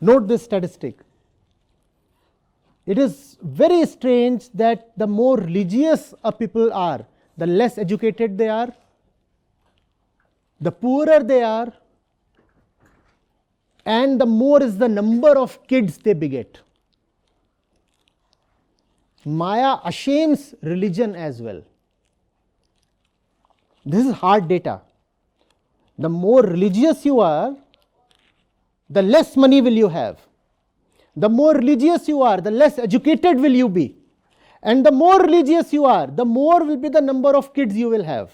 note 0.00 0.26
this 0.26 0.42
statistic. 0.42 1.00
It 2.86 2.98
is 2.98 3.36
very 3.42 3.84
strange 3.84 4.48
that 4.54 4.92
the 4.96 5.06
more 5.06 5.36
religious 5.36 6.14
a 6.24 6.32
people 6.32 6.72
are, 6.72 7.04
the 7.36 7.46
less 7.46 7.76
educated 7.76 8.38
they 8.38 8.48
are, 8.48 8.72
the 10.62 10.72
poorer 10.72 11.22
they 11.22 11.42
are, 11.42 11.70
and 13.96 14.20
the 14.20 14.26
more 14.26 14.62
is 14.62 14.76
the 14.76 14.88
number 14.88 15.30
of 15.42 15.52
kids 15.66 15.96
they 16.06 16.12
beget. 16.12 16.58
Maya 19.24 19.76
ashames 19.90 20.54
religion 20.62 21.14
as 21.16 21.40
well. 21.40 21.62
This 23.86 24.04
is 24.06 24.12
hard 24.12 24.46
data. 24.46 24.82
The 25.98 26.10
more 26.10 26.42
religious 26.42 27.06
you 27.06 27.20
are, 27.20 27.56
the 28.90 29.02
less 29.02 29.36
money 29.36 29.62
will 29.62 29.78
you 29.84 29.88
have. 29.88 30.18
The 31.16 31.30
more 31.30 31.54
religious 31.54 32.08
you 32.08 32.20
are, 32.20 32.42
the 32.42 32.50
less 32.50 32.78
educated 32.78 33.40
will 33.40 33.56
you 33.62 33.70
be. 33.70 33.96
And 34.62 34.84
the 34.84 34.92
more 34.92 35.18
religious 35.20 35.72
you 35.72 35.86
are, 35.86 36.06
the 36.06 36.26
more 36.26 36.62
will 36.62 36.76
be 36.76 36.90
the 36.90 37.00
number 37.00 37.34
of 37.34 37.54
kids 37.54 37.74
you 37.74 37.88
will 37.88 38.04
have. 38.04 38.30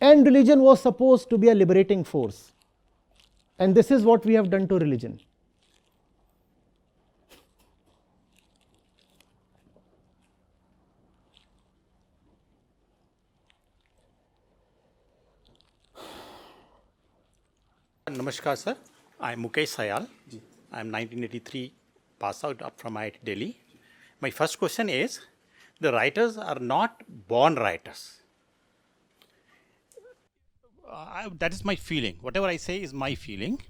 And 0.00 0.24
religion 0.24 0.60
was 0.60 0.80
supposed 0.80 1.28
to 1.30 1.38
be 1.38 1.48
a 1.48 1.54
liberating 1.54 2.04
force. 2.04 2.52
And 3.58 3.74
this 3.74 3.90
is 3.90 4.04
what 4.04 4.24
we 4.24 4.34
have 4.34 4.50
done 4.50 4.68
to 4.68 4.78
religion. 4.78 5.20
Namaskar, 18.06 18.56
sir. 18.56 18.76
I'm 19.20 19.42
Mukesh 19.42 19.74
Sayal. 19.76 20.08
I'm 20.72 20.90
1983 20.92 21.72
pass 22.18 22.42
out 22.44 22.60
from 22.76 22.94
IIT 22.94 23.16
Delhi. 23.24 23.60
My 24.20 24.30
first 24.30 24.58
question 24.58 24.88
is 24.88 25.20
the 25.80 25.92
writers 25.92 26.36
are 26.36 26.58
not 26.58 27.02
born 27.28 27.54
writers. 27.54 28.17
I, 30.90 31.28
that 31.38 31.52
is 31.52 31.64
my 31.64 31.74
feeling. 31.74 32.18
Whatever 32.20 32.46
I 32.46 32.56
say 32.56 32.80
is 32.82 32.92
my 32.92 33.14
feeling. 33.14 33.60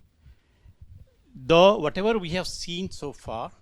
The 1.34 1.74
whatever 1.74 2.18
we 2.18 2.30
have 2.30 2.46
seen 2.46 2.90
so 2.90 3.12
far, 3.12 3.52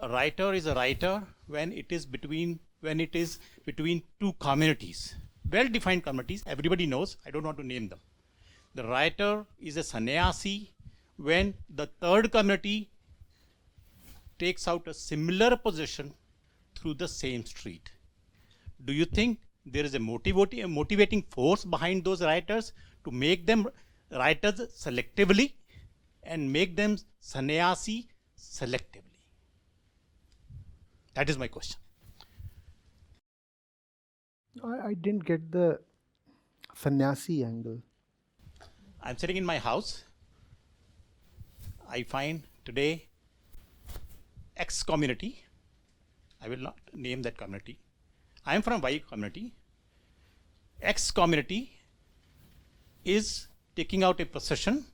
a 0.00 0.08
writer 0.08 0.52
is 0.52 0.66
a 0.66 0.74
writer 0.74 1.22
when 1.46 1.72
it 1.72 1.86
is 1.90 2.04
between 2.04 2.60
when 2.80 3.00
it 3.00 3.14
is 3.16 3.38
between 3.64 4.02
two 4.20 4.32
communities, 4.34 5.14
well-defined 5.50 6.02
communities. 6.02 6.42
Everybody 6.46 6.86
knows. 6.86 7.16
I 7.24 7.30
don't 7.30 7.44
want 7.44 7.56
to 7.58 7.66
name 7.66 7.88
them. 7.88 8.00
The 8.74 8.84
writer 8.84 9.46
is 9.58 9.76
a 9.76 9.82
sannyasi 9.82 10.74
when 11.16 11.54
the 11.70 11.86
third 11.86 12.30
community 12.32 12.90
takes 14.38 14.68
out 14.68 14.88
a 14.88 14.94
similar 14.94 15.56
position 15.56 16.12
through 16.74 16.94
the 16.94 17.08
same 17.08 17.46
street. 17.46 17.90
Do 18.84 18.92
you 18.92 19.04
think 19.04 19.38
there 19.66 19.84
is 19.84 19.94
a 19.94 19.98
motivating, 19.98 20.70
motivating 20.70 21.22
force 21.22 21.64
behind 21.64 22.04
those 22.04 22.22
writers 22.22 22.72
to 23.04 23.10
make 23.10 23.46
them 23.46 23.66
writers 24.10 24.60
selectively 24.76 25.54
and 26.22 26.52
make 26.52 26.76
them 26.76 26.98
sannyasi 27.20 28.08
selectively? 28.38 29.20
That 31.14 31.30
is 31.30 31.38
my 31.38 31.48
question. 31.48 31.78
I, 34.62 34.88
I 34.88 34.94
didn't 34.94 35.24
get 35.24 35.50
the 35.50 35.80
sannyasi 36.74 37.44
angle. 37.44 37.82
I'm 39.02 39.16
sitting 39.16 39.36
in 39.36 39.44
my 39.44 39.58
house. 39.58 40.04
I 41.88 42.02
find 42.02 42.42
today 42.64 43.08
X 44.56 44.82
community. 44.82 45.44
I 46.42 46.48
will 46.48 46.58
not 46.58 46.78
name 46.92 47.22
that 47.22 47.36
community. 47.36 47.78
I 48.46 48.54
am 48.54 48.62
from 48.62 48.80
Y 48.82 49.02
community. 49.08 49.52
X 50.82 51.10
community 51.10 51.72
is 53.04 53.48
taking 53.74 54.04
out 54.04 54.20
a 54.20 54.26
procession 54.26 54.84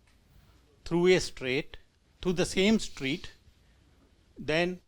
through 0.85 1.09
a 1.09 1.21
street, 1.21 1.77
through 2.23 2.35
the 2.35 2.47
same 2.47 2.79
street. 2.79 3.33
Then 4.39 4.81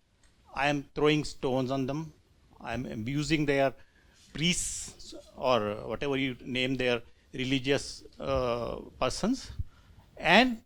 I 0.55 0.68
am 0.68 0.85
throwing 0.94 1.25
stones 1.25 1.70
on 1.70 1.87
them. 1.87 2.12
I 2.61 2.75
am 2.75 2.87
abusing 2.87 3.46
their 3.46 3.75
priests 4.33 5.14
or 5.37 5.75
whatever 5.87 6.16
you 6.16 6.37
name 6.44 6.77
their 6.77 7.03
religious 7.33 8.05
uh, 8.20 8.77
persons 9.01 9.51
and 10.16 10.62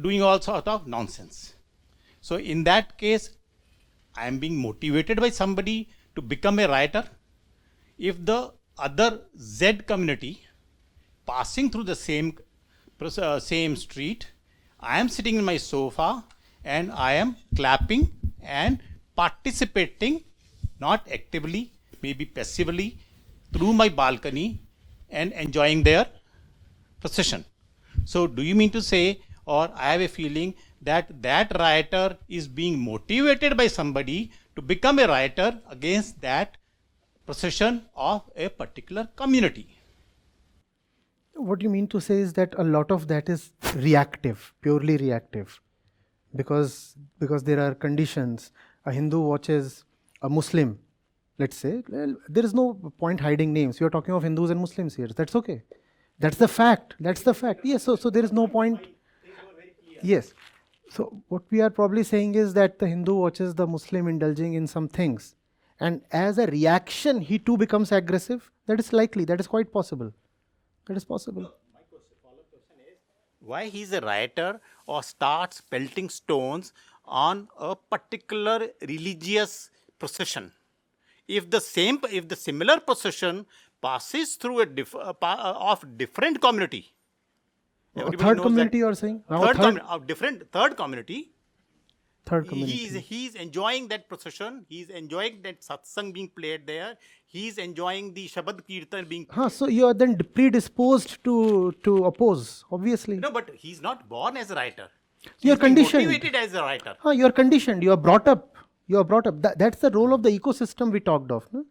doing 0.00 0.22
all 0.22 0.40
sort 0.40 0.68
of 0.68 0.86
nonsense. 0.86 1.54
So 2.20 2.36
in 2.36 2.64
that 2.64 2.96
case, 2.96 3.30
I 4.16 4.26
am 4.26 4.38
being 4.38 4.56
motivated 4.56 5.20
by 5.20 5.30
somebody 5.30 5.88
to 6.16 6.22
become 6.22 6.58
a 6.58 6.68
writer. 6.68 7.04
If 7.98 8.24
the 8.24 8.52
other 8.78 9.20
Z 9.38 9.80
community 9.86 10.42
passing 11.26 11.70
through 11.70 11.84
the 11.84 11.94
same 11.94 12.36
uh, 13.00 13.38
same 13.38 13.76
street, 13.76 14.26
I 14.80 14.98
am 15.00 15.08
sitting 15.08 15.36
in 15.36 15.44
my 15.44 15.56
sofa 15.58 16.24
and 16.64 16.90
I 16.92 17.12
am 17.14 17.36
clapping 17.54 18.10
and 18.42 18.80
participating, 19.14 20.24
not 20.80 21.06
actively, 21.12 21.72
maybe 22.02 22.24
passively, 22.24 22.98
through 23.52 23.72
my 23.72 23.88
balcony 23.88 24.60
and 25.10 25.32
enjoying 25.32 25.82
their 25.82 26.06
procession. 27.00 27.44
So, 28.04 28.26
do 28.26 28.42
you 28.42 28.54
mean 28.54 28.70
to 28.70 28.82
say, 28.82 29.20
or 29.44 29.70
I 29.74 29.92
have 29.92 30.00
a 30.00 30.08
feeling 30.08 30.54
that 30.82 31.22
that 31.22 31.52
writer 31.58 32.16
is 32.28 32.48
being 32.48 32.78
motivated 32.78 33.56
by 33.56 33.66
somebody 33.68 34.32
to 34.56 34.62
become 34.62 34.98
a 34.98 35.06
writer 35.06 35.60
against 35.70 36.20
that 36.20 36.56
procession 37.24 37.82
of 37.94 38.22
a 38.36 38.48
particular 38.48 39.08
community? 39.16 39.78
What 41.34 41.62
you 41.62 41.68
mean 41.68 41.86
to 41.88 42.00
say 42.00 42.18
is 42.18 42.32
that 42.34 42.54
a 42.58 42.64
lot 42.64 42.90
of 42.90 43.08
that 43.08 43.28
is 43.28 43.52
reactive, 43.74 44.52
purely 44.62 44.96
reactive, 44.96 45.60
because 46.34 46.96
because 47.18 47.44
there 47.44 47.60
are 47.60 47.74
conditions. 47.74 48.52
A 48.86 48.92
Hindu 48.92 49.20
watches 49.20 49.84
a 50.22 50.28
Muslim 50.28 50.78
let's 51.38 51.56
say, 51.56 51.82
there 51.88 52.44
is 52.44 52.54
no 52.54 52.74
point 52.98 53.20
hiding 53.20 53.52
names. 53.52 53.80
We 53.80 53.86
are 53.86 53.90
talking 53.90 54.14
of 54.14 54.22
Hindus 54.22 54.50
and 54.50 54.60
Muslims 54.60 54.94
here. 54.94 55.08
That's 55.08 55.36
okay. 55.36 55.62
That's 56.18 56.36
the 56.36 56.48
fact. 56.48 56.94
That's 56.98 57.22
the 57.22 57.34
fact. 57.34 57.60
Yes, 57.62 57.82
so, 57.82 57.96
so 57.96 58.10
there 58.10 58.24
is 58.24 58.32
no 58.32 58.48
point. 58.48 58.80
Yes. 60.02 60.32
So, 60.90 61.22
what 61.28 61.42
we 61.50 61.60
are 61.60 61.70
probably 61.70 62.04
saying 62.04 62.34
is 62.36 62.54
that 62.54 62.78
the 62.78 62.86
Hindu 62.86 63.14
watches 63.14 63.54
the 63.54 63.66
Muslim 63.66 64.08
indulging 64.08 64.54
in 64.54 64.66
some 64.66 64.88
things. 64.88 65.34
And 65.80 66.02
as 66.12 66.38
a 66.38 66.46
reaction, 66.46 67.20
he 67.20 67.38
too 67.38 67.56
becomes 67.56 67.92
aggressive. 67.92 68.50
That 68.66 68.78
is 68.80 68.92
likely. 68.92 69.24
That 69.24 69.40
is 69.40 69.46
quite 69.46 69.72
possible. 69.72 70.12
That 70.86 70.96
is 70.96 71.04
possible. 71.04 71.52
Why 73.40 73.66
he's 73.66 73.92
a 73.92 74.00
rioter 74.00 74.60
or 74.86 75.02
starts 75.02 75.60
pelting 75.60 76.08
stones 76.08 76.72
on 77.04 77.48
a 77.58 77.76
particular 77.76 78.70
religious 78.80 79.70
procession? 79.98 80.52
if 81.28 81.50
the 81.50 81.60
same 81.60 81.98
if 82.10 82.28
the 82.28 82.36
similar 82.36 82.80
procession 82.80 83.46
passes 83.82 84.36
through 84.36 84.60
a 84.60 84.66
diff, 84.66 84.94
uh, 84.94 85.12
uh, 85.22 85.54
of 85.72 85.98
different 85.98 86.40
community 86.40 86.92
third 87.96 88.40
community 88.40 88.78
you 88.78 88.86
are 88.86 88.94
saying 88.94 89.22
third, 89.28 89.56
third 89.56 89.78
of 89.78 90.02
uh, 90.02 90.04
different 90.04 90.50
third 90.52 90.76
community 90.76 91.32
third 92.24 92.48
community 92.48 92.76
he 92.76 92.86
is 92.86 92.94
he 93.10 93.26
is 93.26 93.34
enjoying 93.34 93.88
that 93.88 94.08
procession 94.08 94.64
he 94.68 94.80
is 94.80 94.90
enjoying 94.90 95.40
that 95.42 95.60
satsang 95.68 96.12
being 96.12 96.28
played 96.40 96.66
there 96.66 96.96
he 97.36 97.46
is 97.48 97.58
enjoying 97.58 98.12
the 98.18 98.26
shabad 98.34 98.60
kirtan 98.66 99.08
being 99.14 99.24
played. 99.24 99.38
huh, 99.42 99.48
so 99.48 99.68
you 99.68 99.86
are 99.86 99.94
then 99.94 100.16
predisposed 100.34 101.16
to 101.24 101.72
to 101.84 101.96
oppose 102.10 102.64
obviously 102.72 103.16
no 103.16 103.30
but 103.30 103.50
he's 103.54 103.80
not 103.80 104.08
born 104.08 104.36
as 104.36 104.50
a 104.50 104.54
writer 104.60 104.88
you 105.40 105.52
are 105.52 105.62
conditioned 105.68 106.04
motivated 106.04 106.34
as 106.34 106.54
a 106.54 106.62
writer 106.62 106.96
huh, 107.00 107.10
you 107.10 107.26
are 107.26 107.32
conditioned 107.32 107.82
you 107.82 107.92
are 107.92 108.02
brought 108.08 108.28
up 108.28 108.56
you 108.86 108.98
are 108.98 109.04
brought 109.04 109.26
up. 109.26 109.42
That, 109.42 109.58
that's 109.58 109.80
the 109.80 109.90
role 109.90 110.14
of 110.14 110.22
the 110.22 110.38
ecosystem 110.38 110.92
we 110.92 111.00
talked 111.00 111.30
of. 111.30 111.52
No? 111.52 111.64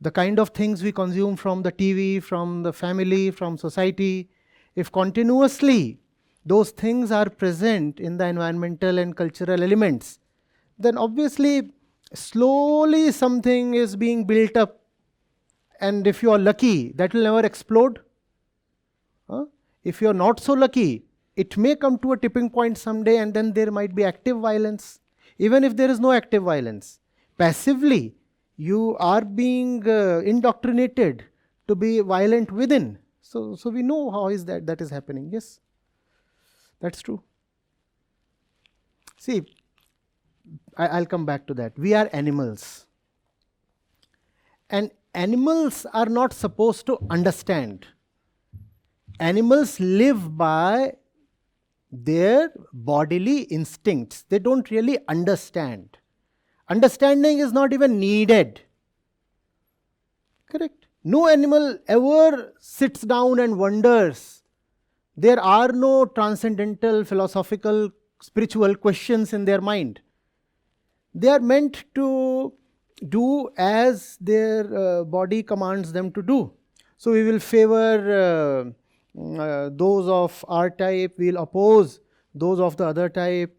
The 0.00 0.10
kind 0.10 0.38
of 0.38 0.50
things 0.50 0.82
we 0.82 0.92
consume 0.92 1.36
from 1.36 1.62
the 1.62 1.72
TV, 1.72 2.22
from 2.22 2.62
the 2.62 2.72
family, 2.72 3.30
from 3.30 3.58
society. 3.58 4.30
If 4.82 4.92
continuously 4.92 5.98
those 6.46 6.70
things 6.70 7.10
are 7.10 7.28
present 7.28 7.98
in 7.98 8.16
the 8.16 8.26
environmental 8.26 8.98
and 8.98 9.16
cultural 9.16 9.62
elements, 9.62 10.20
then 10.78 10.96
obviously 10.96 11.70
slowly 12.14 13.10
something 13.10 13.74
is 13.74 13.96
being 13.96 14.24
built 14.24 14.56
up 14.56 14.76
and 15.80 16.06
if 16.06 16.22
you 16.22 16.30
are 16.30 16.38
lucky, 16.38 16.92
that 16.92 17.12
will 17.12 17.24
never 17.24 17.44
explode. 17.44 17.98
Huh? 19.28 19.46
If 19.82 20.00
you 20.00 20.10
are 20.10 20.20
not 20.26 20.38
so 20.38 20.52
lucky, 20.52 21.06
it 21.34 21.56
may 21.56 21.74
come 21.74 21.98
to 21.98 22.12
a 22.12 22.16
tipping 22.16 22.48
point 22.48 22.78
someday 22.78 23.16
and 23.16 23.34
then 23.34 23.52
there 23.52 23.72
might 23.72 23.96
be 23.96 24.04
active 24.04 24.38
violence. 24.38 25.00
Even 25.38 25.64
if 25.64 25.76
there 25.76 25.90
is 25.90 25.98
no 25.98 26.12
active 26.12 26.44
violence, 26.44 27.00
passively 27.36 28.14
you 28.56 28.96
are 29.00 29.24
being 29.24 29.88
uh, 29.88 30.20
indoctrinated 30.24 31.24
to 31.66 31.74
be 31.74 31.98
violent 31.98 32.52
within. 32.52 32.98
So, 33.28 33.56
so 33.56 33.68
we 33.68 33.82
know 33.82 34.10
how 34.10 34.28
is 34.28 34.46
that 34.46 34.64
that 34.66 34.80
is 34.80 34.88
happening. 34.88 35.28
Yes, 35.30 35.60
that's 36.80 37.02
true. 37.02 37.22
See, 39.18 39.42
I, 40.78 40.86
I'll 40.86 41.04
come 41.04 41.26
back 41.26 41.46
to 41.48 41.54
that. 41.54 41.78
We 41.78 41.92
are 41.92 42.08
animals. 42.14 42.86
And 44.70 44.90
animals 45.12 45.84
are 45.92 46.06
not 46.06 46.32
supposed 46.32 46.86
to 46.86 46.98
understand. 47.10 47.86
Animals 49.20 49.78
live 49.78 50.38
by 50.38 50.94
their 51.92 52.50
bodily 52.72 53.42
instincts. 53.42 54.22
They 54.22 54.38
don't 54.38 54.70
really 54.70 55.00
understand. 55.06 55.98
Understanding 56.70 57.40
is 57.40 57.52
not 57.52 57.74
even 57.74 58.00
needed. 58.00 58.62
Correct? 60.50 60.87
No 61.14 61.26
animal 61.26 61.78
ever 61.88 62.52
sits 62.60 63.00
down 63.00 63.38
and 63.38 63.58
wonders. 63.58 64.42
There 65.16 65.40
are 65.40 65.68
no 65.72 66.04
transcendental, 66.04 67.02
philosophical, 67.02 67.88
spiritual 68.20 68.74
questions 68.74 69.32
in 69.32 69.46
their 69.46 69.62
mind. 69.62 70.00
They 71.14 71.28
are 71.28 71.40
meant 71.40 71.84
to 71.94 72.52
do 73.08 73.48
as 73.56 74.18
their 74.20 74.76
uh, 74.76 75.04
body 75.04 75.42
commands 75.42 75.94
them 75.94 76.12
to 76.12 76.20
do. 76.20 76.52
So 76.98 77.12
we 77.12 77.22
will 77.22 77.38
favor 77.38 78.74
uh, 79.16 79.40
uh, 79.40 79.70
those 79.72 80.08
of 80.08 80.44
our 80.46 80.68
type, 80.68 81.14
we 81.16 81.30
will 81.30 81.42
oppose 81.42 82.00
those 82.34 82.60
of 82.60 82.76
the 82.76 82.84
other 82.84 83.08
type. 83.08 83.56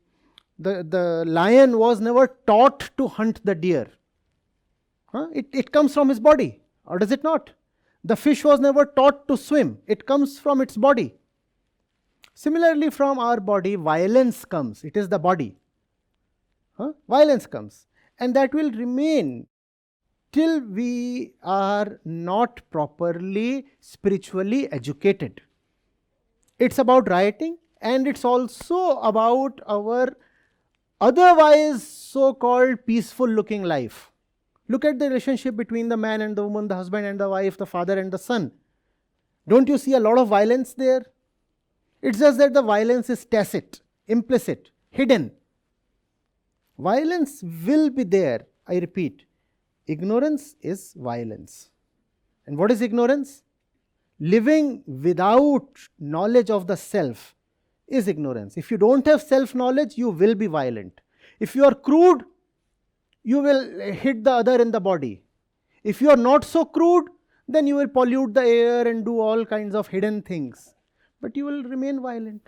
The, 0.59 0.85
the 0.87 1.23
lion 1.25 1.79
was 1.79 1.99
never 1.99 2.27
taught 2.45 2.91
to 2.97 3.07
hunt 3.07 3.43
the 3.43 3.55
deer. 3.55 3.87
Huh? 5.07 5.29
It, 5.33 5.47
it 5.51 5.71
comes 5.71 5.95
from 5.95 6.09
his 6.09 6.19
body, 6.19 6.58
or 6.89 6.99
does 6.99 7.11
it 7.11 7.23
not? 7.23 7.51
The 8.03 8.15
fish 8.15 8.43
was 8.43 8.59
never 8.59 8.85
taught 8.85 9.27
to 9.27 9.37
swim, 9.37 9.77
it 9.87 10.05
comes 10.05 10.39
from 10.39 10.61
its 10.61 10.75
body. 10.75 11.15
Similarly, 12.33 12.89
from 12.89 13.19
our 13.19 13.39
body, 13.39 13.75
violence 13.75 14.45
comes, 14.45 14.83
it 14.83 14.97
is 14.97 15.09
the 15.09 15.19
body. 15.19 15.57
Huh? 16.77 16.93
Violence 17.07 17.45
comes, 17.45 17.87
and 18.17 18.33
that 18.35 18.53
will 18.53 18.71
remain 18.71 19.47
till 20.31 20.61
we 20.61 21.33
are 21.43 21.99
not 22.05 22.61
properly 22.69 23.65
spiritually 23.79 24.71
educated. 24.71 25.41
It's 26.57 26.79
about 26.79 27.09
rioting, 27.09 27.57
and 27.81 28.07
it's 28.07 28.23
also 28.23 28.99
about 28.99 29.59
our 29.67 30.15
otherwise 31.01 31.85
so 31.85 32.33
called 32.33 32.85
peaceful 32.85 33.27
looking 33.27 33.63
life. 33.63 34.08
Look 34.69 34.85
at 34.85 34.99
the 34.99 35.07
relationship 35.07 35.55
between 35.55 35.89
the 35.89 35.97
man 35.97 36.21
and 36.21 36.35
the 36.35 36.43
woman, 36.43 36.67
the 36.67 36.75
husband 36.75 37.05
and 37.05 37.19
the 37.19 37.27
wife, 37.27 37.57
the 37.57 37.65
father 37.65 37.97
and 37.97 38.11
the 38.11 38.19
son. 38.19 38.51
Don't 39.47 39.67
you 39.67 39.79
see 39.79 39.93
a 39.93 39.99
lot 39.99 40.19
of 40.19 40.27
violence 40.27 40.75
there? 40.75 41.03
It's 42.03 42.19
just 42.19 42.37
that 42.37 42.53
the 42.53 42.61
violence 42.61 43.09
is 43.09 43.25
tacit, 43.25 43.81
implicit, 44.07 44.69
hidden. 44.91 45.31
Violence 46.77 47.43
will 47.65 47.89
be 47.89 48.03
there, 48.03 48.45
I 48.67 48.75
repeat. 48.77 49.25
Ignorance 49.87 50.55
is 50.61 50.93
violence. 50.93 51.71
And 52.45 52.55
what 52.55 52.71
is 52.71 52.81
ignorance? 52.81 53.41
Living 54.19 54.83
without 54.85 55.67
knowledge 55.99 56.51
of 56.51 56.67
the 56.67 56.77
self 56.77 57.35
is 57.87 58.07
ignorance. 58.07 58.55
If 58.55 58.69
you 58.69 58.77
don't 58.77 59.05
have 59.07 59.23
self 59.23 59.55
knowledge, 59.55 59.97
you 59.97 60.11
will 60.11 60.35
be 60.35 60.45
violent. 60.45 61.01
If 61.39 61.55
you 61.55 61.65
are 61.65 61.73
crude, 61.73 62.23
you 63.29 63.39
will 63.47 63.63
hit 64.03 64.23
the 64.23 64.31
other 64.41 64.59
in 64.63 64.71
the 64.71 64.79
body. 64.89 65.21
If 65.83 66.01
you 66.01 66.09
are 66.09 66.21
not 66.29 66.43
so 66.43 66.65
crude, 66.65 67.09
then 67.47 67.67
you 67.67 67.75
will 67.75 67.87
pollute 67.87 68.33
the 68.33 68.45
air 68.45 68.87
and 68.87 69.05
do 69.05 69.19
all 69.19 69.45
kinds 69.45 69.75
of 69.75 69.87
hidden 69.87 70.21
things. 70.29 70.73
But 71.21 71.37
you 71.37 71.45
will 71.45 71.63
remain 71.63 72.01
violent. 72.01 72.41